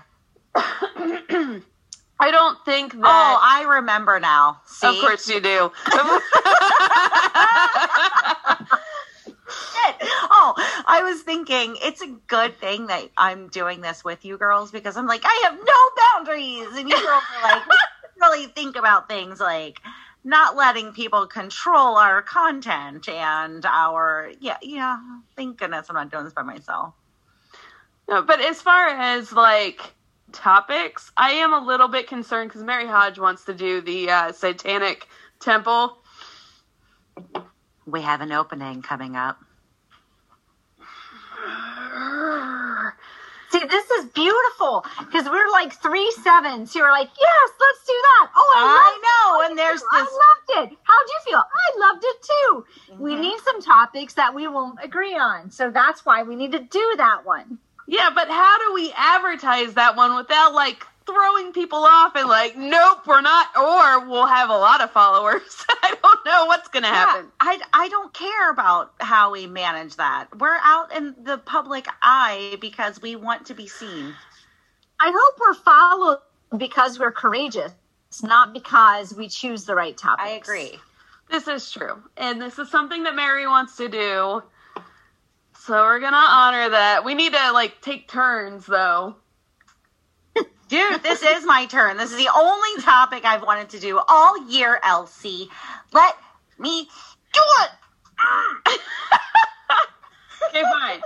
[2.20, 3.38] I don't think oh, that.
[3.40, 4.60] Oh, I remember now.
[4.66, 4.86] See?
[4.86, 5.72] of course you do.
[9.72, 9.96] Shit.
[10.30, 10.54] Oh,
[10.92, 14.98] I was thinking it's a good thing that I'm doing this with you girls because
[14.98, 16.68] I'm like, I have no boundaries.
[16.78, 17.62] And you girls are like,
[18.20, 19.80] really think about things like
[20.22, 24.98] not letting people control our content and our, yeah, yeah.
[25.34, 26.92] Thank goodness I'm not doing this by myself.
[28.06, 29.94] no, but as far as like
[30.32, 34.32] topics, I am a little bit concerned because Mary Hodge wants to do the uh,
[34.32, 35.08] Satanic
[35.40, 35.96] Temple.
[37.86, 39.42] We have an opening coming up.
[43.52, 48.30] See this is beautiful because we're like three sevens You're like yes let's do that.
[48.36, 49.88] Oh i, I know, and there's this.
[49.92, 50.78] I loved it.
[50.82, 51.38] How'd you feel?
[51.38, 52.64] I loved it too.
[52.98, 53.20] We Mhm.
[53.20, 56.94] need some topics that we won't agree on so that's why we need to do
[56.96, 57.58] that one.
[57.86, 62.56] Yeah, but how do we advertise that one without like throwing people off and like,
[62.56, 65.64] nope, we're not, or we'll have a lot of followers.
[65.68, 67.30] I don't know what's gonna happen.
[67.40, 70.28] I, I don't care about how we manage that.
[70.38, 74.14] We're out in the public eye because we want to be seen.
[75.00, 76.18] I hope we're followed
[76.56, 77.72] because we're courageous,
[78.22, 80.28] not because we choose the right topics.
[80.28, 80.78] I agree.
[81.30, 82.02] This is true.
[82.16, 84.42] And this is something that Mary wants to do.
[85.64, 87.04] So we're gonna honor that.
[87.04, 89.16] We need to like take turns though.
[90.72, 91.98] Dude, this is my turn.
[91.98, 95.50] This is the only topic I've wanted to do all year, Elsie.
[95.92, 96.16] Let
[96.58, 96.88] me
[97.34, 98.80] do it.
[100.48, 101.00] Okay, fine.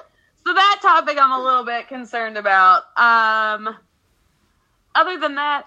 [0.45, 2.85] So that topic I'm a little bit concerned about.
[2.97, 3.77] Um
[4.95, 5.67] other than that,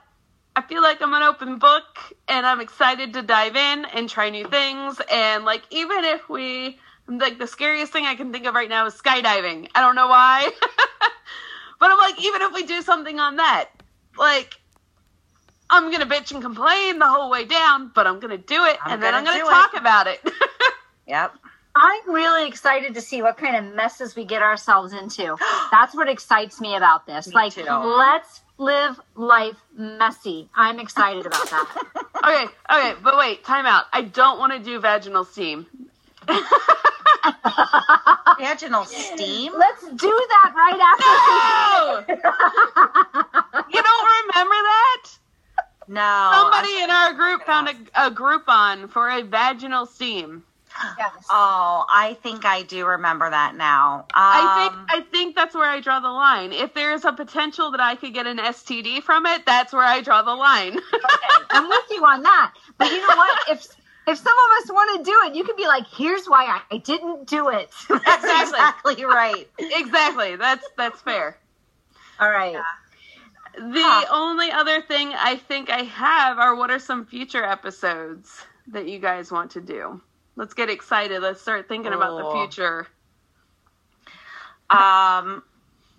[0.56, 1.84] I feel like I'm an open book
[2.30, 6.80] and I'm excited to dive in and try new things and like even if we
[7.08, 9.70] like the scariest thing I can think of right now is skydiving.
[9.76, 10.50] I don't know why.
[11.80, 13.70] but I'm like even if we do something on that,
[14.20, 14.56] like
[15.70, 18.94] I'm gonna bitch and complain the whole way down, but I'm gonna do it I'm
[18.94, 19.80] and then I'm gonna gonna talk it.
[19.80, 20.22] about it.
[21.10, 21.34] Yep.
[21.76, 25.36] I'm really excited to see what kind of messes we get ourselves into.
[25.72, 27.28] That's what excites me about this.
[27.28, 27.64] Me like, too.
[27.64, 30.50] let's live life messy.
[30.56, 31.68] I'm excited about that.
[32.24, 33.86] okay, okay, but wait, time out.
[33.92, 35.66] I don't want to do vaginal steam.
[38.40, 39.54] Vaginal steam.
[39.58, 42.16] let's do that right after.
[42.16, 42.16] No!
[43.70, 45.04] you don't remember that?
[45.88, 46.32] No.
[46.34, 50.44] Somebody in our group found a, a Groupon for a vaginal steam.
[50.98, 51.26] Yes.
[51.30, 54.02] Oh, I think I do remember that now.
[54.02, 56.54] Um, I think I think that's where I draw the line.
[56.54, 59.84] If there is a potential that I could get an STD from it, that's where
[59.84, 60.78] I draw the line.
[60.78, 62.54] okay, I'm with you on that.
[62.78, 63.50] But you know what?
[63.50, 63.68] If
[64.10, 66.76] if some of us want to do it, you can be like, "Here's why I,
[66.76, 67.72] I didn't do it."
[68.06, 69.50] that's exactly right.
[69.60, 70.36] exactly.
[70.38, 71.38] That's that's fair.
[72.20, 72.66] All right.
[73.56, 74.06] The Huh.
[74.12, 79.00] only other thing I think I have are what are some future episodes that you
[79.00, 80.02] guys want to do?
[80.36, 81.22] Let's get excited.
[81.22, 82.32] Let's start thinking about the Oh.
[82.32, 82.88] future.
[84.70, 85.44] Um,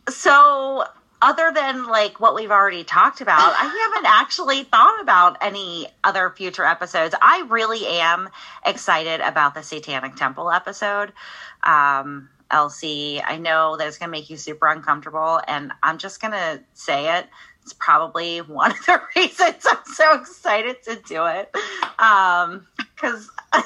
[0.08, 0.84] so
[1.22, 6.30] other than like what we've already talked about, I haven't actually thought about any other
[6.30, 7.14] future episodes.
[7.20, 8.28] I really am
[8.64, 11.12] excited about the Satanic Temple episode.
[11.62, 16.20] Um, Elsie, I know that it's going to make you super uncomfortable, and I'm just
[16.20, 17.28] going to say it.
[17.62, 21.54] It's probably one of the reasons I'm so excited to do it.
[21.98, 23.30] Um, because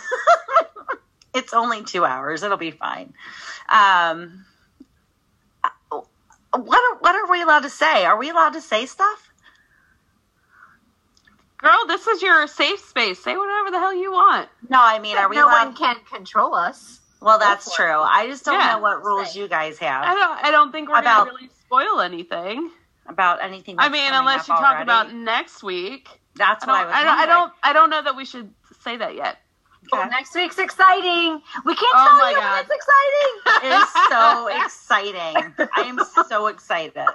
[1.35, 2.43] it's only two hours.
[2.43, 3.15] It'll be fine.
[3.69, 4.45] Um,
[6.59, 8.05] what are, what are we allowed to say?
[8.05, 9.31] Are we allowed to say stuff?
[11.59, 13.23] Girl, this is your safe space.
[13.23, 14.49] Say whatever the hell you want.
[14.69, 15.67] No, I mean, are we no allowed?
[15.69, 17.01] one can control us.
[17.21, 18.01] well, that's true.
[18.01, 18.75] I just don't Yeah.
[18.75, 19.41] know what rules Say.
[19.41, 20.03] you guys have.
[20.05, 22.71] I have don't I don't think we're About- gonna really spoil anything.
[23.07, 23.77] about anything.
[23.79, 24.83] I mean, unless up you talk already.
[24.83, 26.09] about next week.
[26.37, 26.95] That's I what I was.
[26.95, 28.53] I don't, I don't I don't know that we should
[28.83, 29.39] say that yet.
[30.11, 31.41] Next week's exciting.
[31.65, 32.67] We can't Oh tell you, God.
[32.67, 33.41] but it's exciting.
[33.65, 35.55] It is so exciting.
[35.75, 36.97] I am so excited.
[36.99, 37.11] All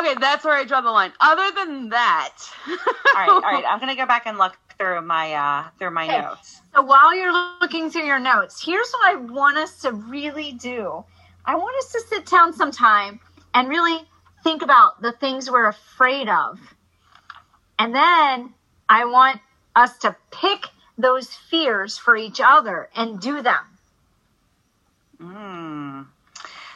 [0.00, 1.12] okay, that's where I draw the line.
[1.20, 2.32] Other than that,
[3.14, 3.64] right, all right.
[3.68, 6.20] I'm gonna go back and look through my uh through my Okay.
[6.22, 6.60] notes.
[6.74, 11.04] So while you're looking through your notes, here's what I want us to really do.
[11.46, 13.20] I want us to sit down sometime
[13.54, 14.00] and really
[14.42, 16.58] think about the things we're afraid of.
[17.78, 18.54] And then
[18.88, 19.40] I want
[19.76, 20.66] us to pick
[20.96, 23.64] those fears for each other and do them.
[25.20, 26.06] Mm.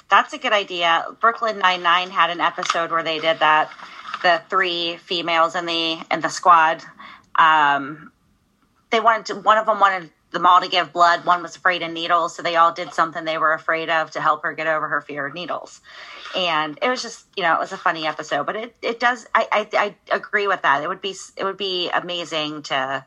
[0.08, 1.06] That's a good idea.
[1.20, 3.70] Brooklyn Nine Nine had an episode where they did that.
[4.22, 6.82] The three females in the in the squad.
[7.36, 8.10] Um,
[8.90, 11.24] they wanted to, one of them wanted them all to give blood.
[11.24, 14.20] One was afraid of needles, so they all did something they were afraid of to
[14.20, 15.80] help her get over her fear of needles.
[16.36, 18.44] And it was just, you know, it was a funny episode.
[18.44, 19.26] But it, it does.
[19.34, 19.68] I, I
[20.10, 20.82] I agree with that.
[20.82, 23.04] It would be it would be amazing to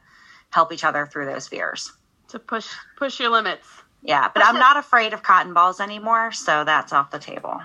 [0.52, 1.92] help each other through those fears.
[2.30, 3.68] to push push your limits.
[4.04, 7.62] Yeah, but I'm not afraid of cotton balls anymore, so that's off the table.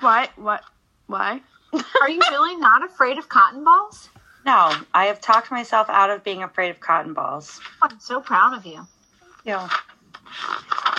[0.00, 0.28] Why?
[0.36, 0.62] What?
[1.06, 1.40] Why?
[2.02, 4.08] Are you really not afraid of cotton balls?
[4.46, 7.60] No, I have talked myself out of being afraid of cotton balls.
[7.82, 8.86] I'm so proud of you.
[9.44, 9.68] Yeah.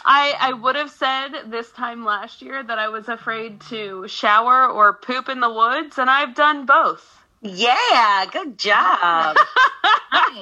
[0.06, 4.68] I I would have said this time last year that I was afraid to shower
[4.68, 7.19] or poop in the woods, and I've done both.
[7.42, 9.38] Yeah, good job.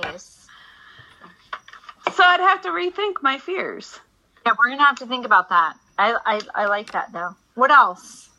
[0.03, 0.47] Nice.
[2.13, 3.99] So I'd have to rethink my fears.
[4.45, 5.75] Yeah, we're gonna have to think about that.
[5.97, 7.35] I I, I like that though.
[7.55, 8.29] What else?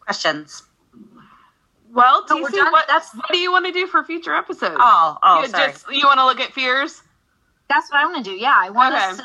[0.00, 0.62] Questions?
[1.92, 2.72] Well, No, we're TC, done.
[2.72, 4.76] what, That's- what do you want to do for future episodes?
[4.78, 5.72] Oh, oh, you sorry.
[5.72, 7.02] just you want to look at fears?
[7.68, 8.36] That's what I want to do.
[8.36, 9.22] Yeah, I want us to.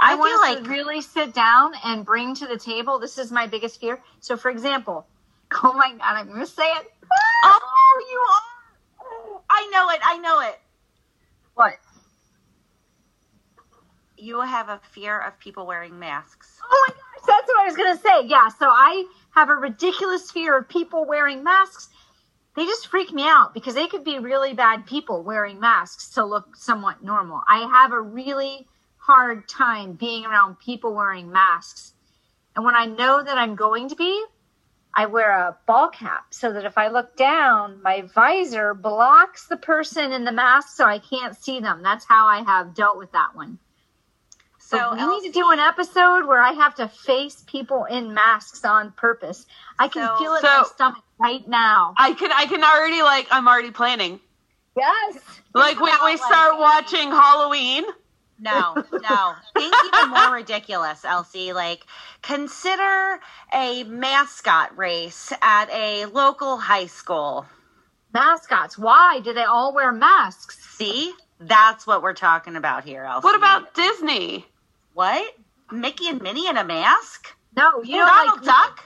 [0.00, 2.98] I I, want feel us like to really sit down and bring to the table.
[2.98, 4.00] This is my biggest fear.
[4.20, 5.06] So, for example,
[5.62, 6.92] oh my god, I'm gonna say it.
[7.44, 9.40] Oh, you are.
[9.50, 10.00] I know it.
[10.04, 10.60] I know it.
[11.54, 11.74] What?
[14.16, 16.60] You have a fear of people wearing masks.
[16.64, 18.26] Oh my gosh, that's what I was gonna say.
[18.26, 21.88] Yeah, so I have a ridiculous fear of people wearing masks.
[22.54, 26.24] They just freak me out because they could be really bad people wearing masks to
[26.24, 27.42] look somewhat normal.
[27.48, 31.94] I have a really hard time being around people wearing masks.
[32.54, 34.24] And when I know that I'm going to be,
[34.94, 39.56] I wear a ball cap so that if I look down, my visor blocks the
[39.56, 41.82] person in the mask so I can't see them.
[41.82, 43.58] That's how I have dealt with that one.
[44.58, 48.14] So So we need to do an episode where I have to face people in
[48.14, 49.46] masks on purpose.
[49.78, 51.94] I can So- feel it in my stomach right now.
[51.96, 54.20] I can I can already like I'm already planning.
[54.76, 55.18] Yes.
[55.54, 57.84] Like we, we start watching Halloween.
[58.42, 59.34] No, no.
[59.56, 61.52] Think even more ridiculous, Elsie.
[61.52, 61.86] Like,
[62.22, 63.20] consider
[63.52, 67.46] a mascot race at a local high school.
[68.12, 68.76] Mascots.
[68.76, 70.58] Why do they all wear masks?
[70.76, 71.12] See?
[71.40, 73.24] That's what we're talking about here, Elsie.
[73.24, 74.46] What about Disney?
[74.94, 75.34] what?
[75.70, 77.34] Mickey and Minnie in a mask?
[77.56, 78.84] No, you know, Donald like Duck?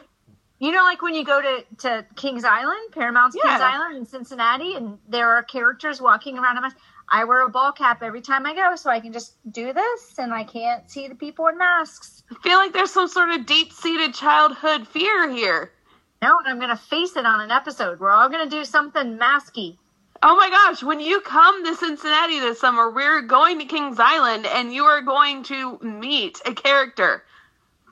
[0.59, 4.75] you know, like when you go to to Kings Island, Paramount's Kings Island in Cincinnati,
[4.75, 6.81] and there are characters walking around in masks.
[7.09, 10.15] I wear a ball cap every time I go, so I can just do this,
[10.19, 12.25] and I can't see the people in masks.
[12.31, 15.73] I feel like there's some sort of deep seated childhood fear here.
[16.21, 18.01] No, and I'm gonna face it on an episode.
[18.01, 19.77] We're all gonna do something masky.
[20.23, 24.47] Oh my gosh, when you come to Cincinnati this summer, we're going to Kings Island
[24.47, 27.23] and you are going to meet a character.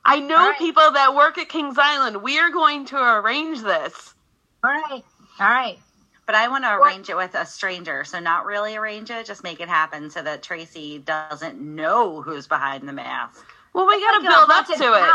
[0.04, 0.58] I know right.
[0.58, 2.22] people that work at Kings Island.
[2.22, 4.14] We are going to arrange this.
[4.62, 5.02] All right.
[5.38, 5.78] All right.
[6.26, 8.04] But I want to arrange it with a stranger.
[8.04, 12.46] So not really arrange it, just make it happen so that Tracy doesn't know who's
[12.46, 13.44] behind the mask.
[13.74, 15.10] Well, we got to build up to it.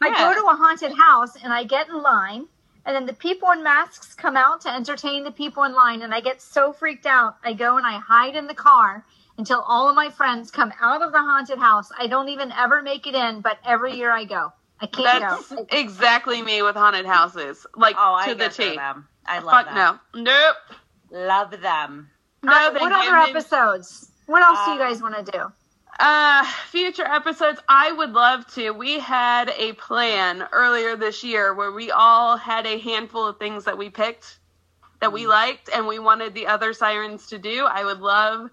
[0.00, 2.46] I go to a haunted house and I get in line,
[2.86, 6.14] and then the people in masks come out to entertain the people in line, and
[6.14, 7.36] I get so freaked out.
[7.42, 9.04] I go and I hide in the car
[9.38, 11.90] until all of my friends come out of the haunted house.
[11.98, 14.52] I don't even ever make it in, but every year I go.
[14.80, 15.66] I can't That's go.
[15.70, 17.66] exactly me with haunted houses.
[17.74, 18.78] Like Oh, to the T.
[19.26, 20.00] I love Fuck them.
[20.14, 20.22] no.
[20.22, 20.56] Nope.
[21.10, 22.10] Love them.
[22.42, 24.10] No, right, what other episodes?
[24.26, 25.52] What else do you Uh, guys want to do?
[25.98, 28.72] Uh, future episodes, I would love to.
[28.72, 33.64] We had a plan earlier this year where we all had a handful of things
[33.64, 34.38] that we picked
[35.00, 37.64] that we liked and we wanted the other sirens to do.
[37.64, 38.50] I would love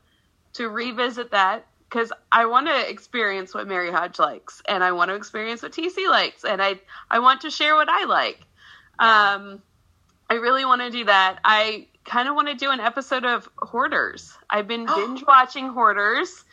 [0.53, 5.09] to revisit that because I want to experience what Mary Hodge likes and I want
[5.09, 8.45] to experience what TC likes and I I want to share what I like.
[9.01, 9.33] Yeah.
[9.35, 9.61] Um,
[10.31, 11.39] I really want to do that.
[11.43, 14.33] I kind of want to do an episode of Hoarders.
[14.49, 16.45] I've been binge watching Hoarders.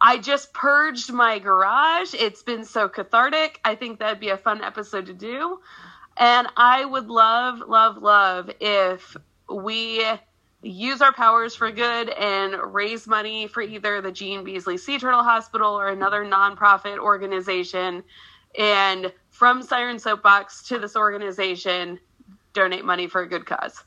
[0.00, 2.14] I just purged my garage.
[2.14, 3.58] It's been so cathartic.
[3.64, 5.58] I think that'd be a fun episode to do.
[6.16, 9.16] And I would love, love, love if
[9.50, 10.04] we
[10.62, 15.24] use our powers for good and raise money for either the Gene Beasley Sea Turtle
[15.24, 18.04] Hospital or another nonprofit organization.
[18.56, 21.98] And from Siren Soapbox to this organization,
[22.54, 23.84] donate money for a good cause.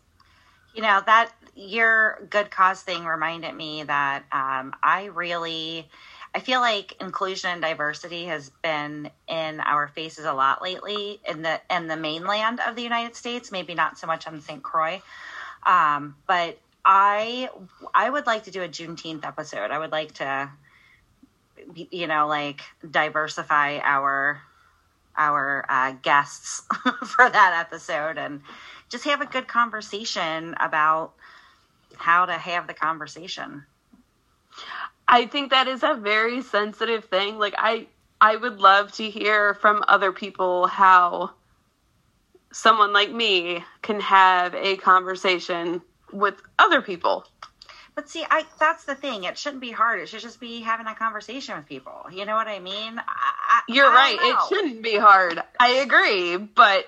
[0.76, 5.90] You know, that your good cause thing reminded me that um, I really,
[6.36, 11.42] I feel like inclusion and diversity has been in our faces a lot lately in
[11.42, 13.52] the in the mainland of the United States.
[13.52, 14.62] Maybe not so much on St.
[14.62, 15.02] Croix,
[15.66, 17.50] um, but I
[17.96, 19.72] I would like to do a Juneteenth episode.
[19.72, 20.52] I would like to,
[21.76, 24.42] you know, like diversify our
[25.18, 26.62] our uh, guests
[27.06, 28.42] for that episode and
[28.90, 31.14] just have a good conversation about
[31.98, 33.66] how to have the conversation.
[35.08, 37.40] I think that is a very sensitive thing.
[37.40, 37.88] Like I
[38.20, 41.32] I would love to hear from other people how
[42.52, 47.26] someone like me can have a conversation with other people.
[47.98, 49.24] But see, I that's the thing.
[49.24, 50.00] It shouldn't be hard.
[50.00, 52.06] It should just be having a conversation with people.
[52.12, 53.00] You know what I mean?
[53.00, 54.18] I, I, You're I right.
[54.20, 55.42] don't It shouldn't be hard.
[55.60, 56.86] I agree, but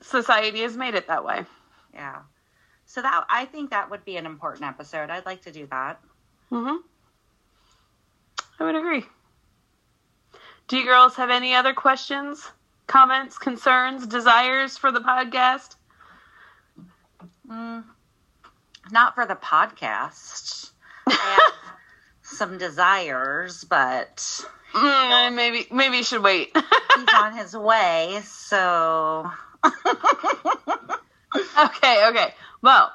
[0.00, 1.44] society has made it that way.
[1.92, 2.20] Yeah.
[2.86, 5.10] So that I think that would be an important episode.
[5.10, 6.00] I'd like to do that.
[6.50, 6.78] Mhm.
[8.58, 9.04] I would agree.
[10.68, 12.50] Do you girls have any other questions,
[12.86, 15.76] comments, concerns, desires for the podcast?
[17.46, 17.84] Mm,
[18.92, 20.70] not for the podcast.
[21.06, 21.52] I have
[22.22, 26.56] some desires, but Mm, maybe maybe you should wait.
[26.96, 28.20] he's on his way.
[28.24, 29.30] So
[31.58, 32.34] okay, okay.
[32.62, 32.92] Well,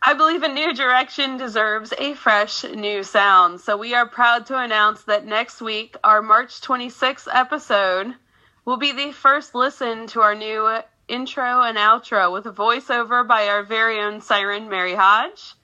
[0.00, 3.60] I believe a new direction deserves a fresh new sound.
[3.60, 8.14] So we are proud to announce that next week, our March 26th episode
[8.64, 13.48] will be the first listen to our new intro and outro with a voiceover by
[13.48, 15.54] our very own siren Mary Hodge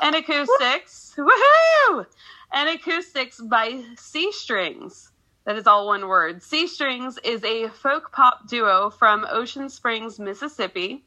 [0.00, 1.14] and acoustics.
[1.16, 2.06] Woohoo!
[2.52, 5.10] And acoustics by Seastrings.
[5.44, 6.42] That is all one word.
[6.42, 11.04] Seastrings is a folk pop duo from Ocean Springs, Mississippi.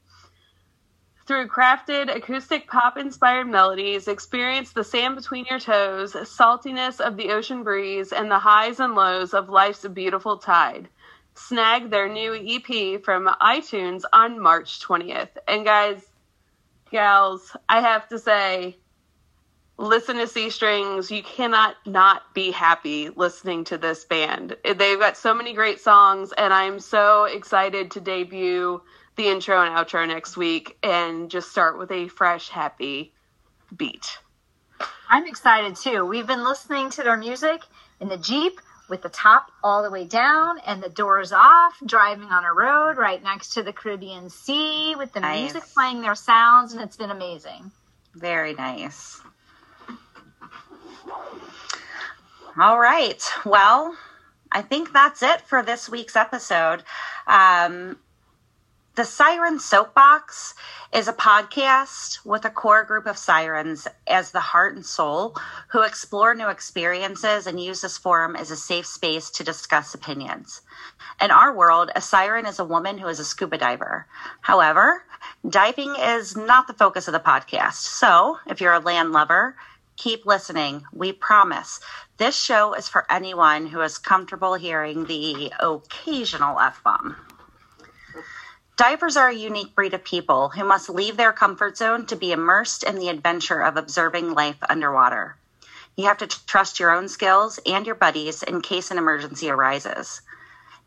[1.26, 7.32] Through crafted acoustic pop inspired melodies, experience the sand between your toes, saltiness of the
[7.32, 10.88] ocean breeze, and the highs and lows of life's beautiful tide.
[11.38, 15.30] Snag their new EP from iTunes on March 20th.
[15.48, 16.04] And guys,
[16.92, 18.78] gals, I have to say,
[19.78, 21.12] listen to Seastrings.
[21.12, 24.58] You cannot not be happy listening to this band.
[24.64, 28.82] They've got so many great songs, and I'm so excited to debut
[29.16, 33.14] the intro and outro next week and just start with a fresh, happy
[33.76, 34.18] beat.
[35.10, 36.06] I'm excited too.
[36.06, 37.62] We've been listening to their music
[38.00, 38.60] in the Jeep
[38.90, 42.98] with the top all the way down and the doors off, driving on a road
[42.98, 45.54] right next to the Caribbean Sea with the Nice.
[45.54, 47.72] music playing their sounds, and it's been amazing.
[48.16, 49.22] very nice.
[52.60, 53.22] All right.
[53.46, 53.96] Well,
[54.52, 56.84] I think that's it for this week's episode.
[57.28, 57.98] Um,
[58.98, 60.56] the Siren Soapbox
[60.92, 65.36] is a podcast with a core group of sirens as the heart and soul
[65.68, 70.62] who explore new experiences and use this forum as a safe space to discuss opinions.
[71.22, 74.08] In our world, a siren is a woman who is a scuba diver.
[74.42, 75.04] However,
[75.48, 77.74] Diving is not the focus of the podcast.
[77.74, 79.56] So if you're a land lover,
[79.96, 80.86] keep listening.
[80.92, 81.80] We promise.
[82.18, 87.16] This show is for anyone who is comfortable hearing the occasional F bomb.
[88.78, 92.32] Divers are a unique breed of people who must leave their comfort zone to be
[92.32, 95.36] immersed in the adventure of observing life underwater.
[95.96, 100.22] You have to trust your own skills and your buddies in case an emergency arises.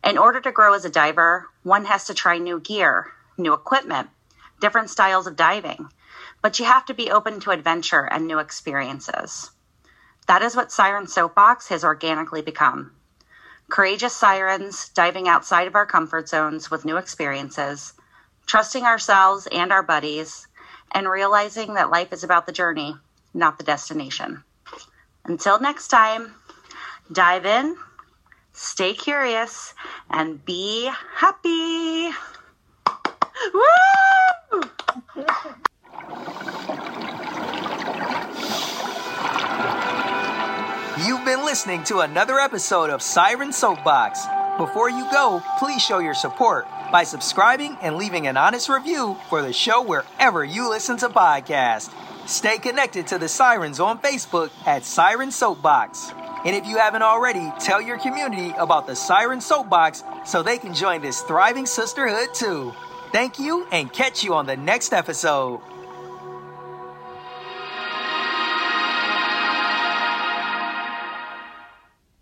[0.04, 4.08] In order to grow as a diver, one has to try new gear, new equipment,
[4.60, 5.88] different styles of diving,
[6.42, 9.50] but you have to be open to adventure and new experiences.
[10.28, 12.92] That is what Siren Soapbox has organically become.
[13.70, 17.94] Courageous sirens diving outside of our comfort zones with new experiences,
[18.46, 20.48] trusting ourselves and our buddies,
[20.90, 22.96] and realizing that life is about the journey,
[23.32, 24.42] not the destination.
[25.24, 26.34] Until next time,
[27.12, 27.76] dive in,
[28.52, 29.72] stay curious,
[30.10, 32.10] and be happy.
[33.54, 34.62] Woo!
[41.20, 44.24] You've been listening to another episode of Siren Soapbox.
[44.56, 49.42] Before you go, please show your support by subscribing and leaving an honest review for
[49.42, 51.92] the show wherever you listen to podcasts.
[52.26, 56.10] Stay connected to the Sirens on Facebook at Siren Soapbox.
[56.46, 60.72] And if you haven't already, tell your community about the Siren Soapbox so they can
[60.72, 62.72] join this thriving sisterhood too.
[63.12, 65.60] Thank you and catch you on the next episode.